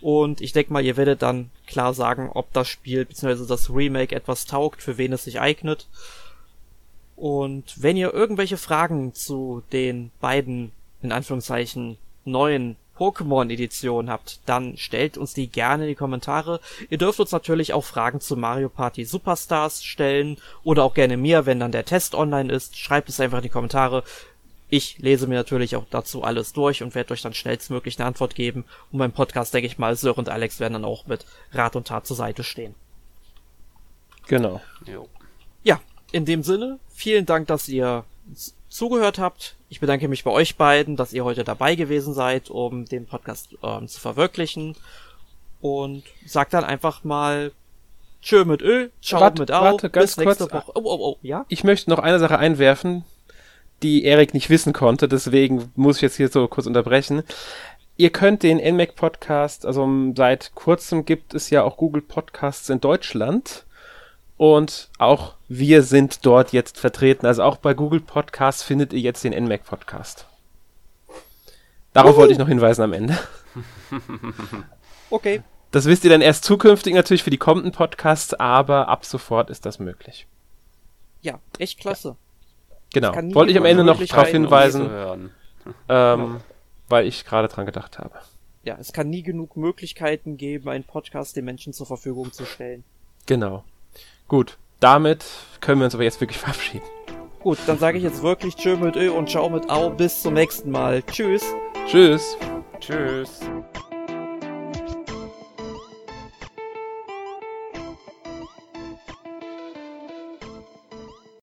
[0.00, 3.46] und ich denke mal, ihr werdet dann klar sagen, ob das Spiel bzw.
[3.46, 5.86] das Remake etwas taugt, für wen es sich eignet.
[7.16, 10.70] Und wenn ihr irgendwelche Fragen zu den beiden,
[11.02, 16.60] in Anführungszeichen, neuen Pokémon-Editionen habt, dann stellt uns die gerne in die Kommentare.
[16.90, 21.46] Ihr dürft uns natürlich auch Fragen zu Mario Party Superstars stellen oder auch gerne mir,
[21.46, 22.76] wenn dann der Test online ist.
[22.76, 24.02] Schreibt es einfach in die Kommentare.
[24.70, 28.34] Ich lese mir natürlich auch dazu alles durch und werde euch dann schnellstmöglich eine Antwort
[28.34, 28.64] geben.
[28.92, 31.88] Und beim Podcast, denke ich mal, Sir und Alex werden dann auch mit Rat und
[31.88, 32.74] Tat zur Seite stehen.
[34.26, 34.60] Genau.
[34.84, 35.08] Jo.
[35.62, 35.80] Ja,
[36.12, 38.04] in dem Sinne, vielen Dank, dass ihr
[38.68, 39.56] zugehört habt.
[39.70, 43.56] Ich bedanke mich bei euch beiden, dass ihr heute dabei gewesen seid, um den Podcast
[43.62, 44.76] ähm, zu verwirklichen.
[45.60, 47.52] Und sagt dann einfach mal
[48.22, 50.40] Tschö mit Ö, ciao Warte, mit Au, warte, ganz bis kurz.
[50.40, 50.72] Woche.
[50.74, 51.46] Oh, oh, oh, ja?
[51.48, 53.04] Ich möchte noch eine Sache einwerfen,
[53.82, 57.22] die Erik nicht wissen konnte, deswegen muss ich jetzt hier so kurz unterbrechen.
[57.96, 62.80] Ihr könnt den NMAC Podcast, also seit kurzem gibt es ja auch Google Podcasts in
[62.80, 63.64] Deutschland.
[64.36, 67.26] Und auch wir sind dort jetzt vertreten.
[67.26, 70.26] Also auch bei Google Podcasts findet ihr jetzt den NMAC Podcast.
[71.92, 73.18] Darauf wollte ich noch hinweisen am Ende.
[75.10, 75.42] Okay.
[75.70, 79.66] Das wisst ihr dann erst zukünftig natürlich für die kommenden Podcasts, aber ab sofort ist
[79.66, 80.26] das möglich.
[81.20, 82.16] Ja, echt klasse.
[82.92, 83.14] Genau.
[83.34, 85.30] Wollte ich am Ende noch darauf um hinweisen, hören.
[85.88, 86.40] ähm,
[86.88, 88.14] weil ich gerade dran gedacht habe.
[88.64, 92.84] Ja, es kann nie genug Möglichkeiten geben, einen Podcast den Menschen zur Verfügung zu stellen.
[93.26, 93.64] Genau.
[94.26, 95.24] Gut, damit
[95.60, 96.86] können wir uns aber jetzt wirklich verabschieden.
[97.40, 99.90] Gut, dann sage ich jetzt wirklich Tschö mit Ö und Ciao mit Au.
[99.90, 101.02] Bis zum nächsten Mal.
[101.04, 101.44] Tschüss.
[101.86, 102.36] Tschüss.
[102.80, 103.40] Tschüss.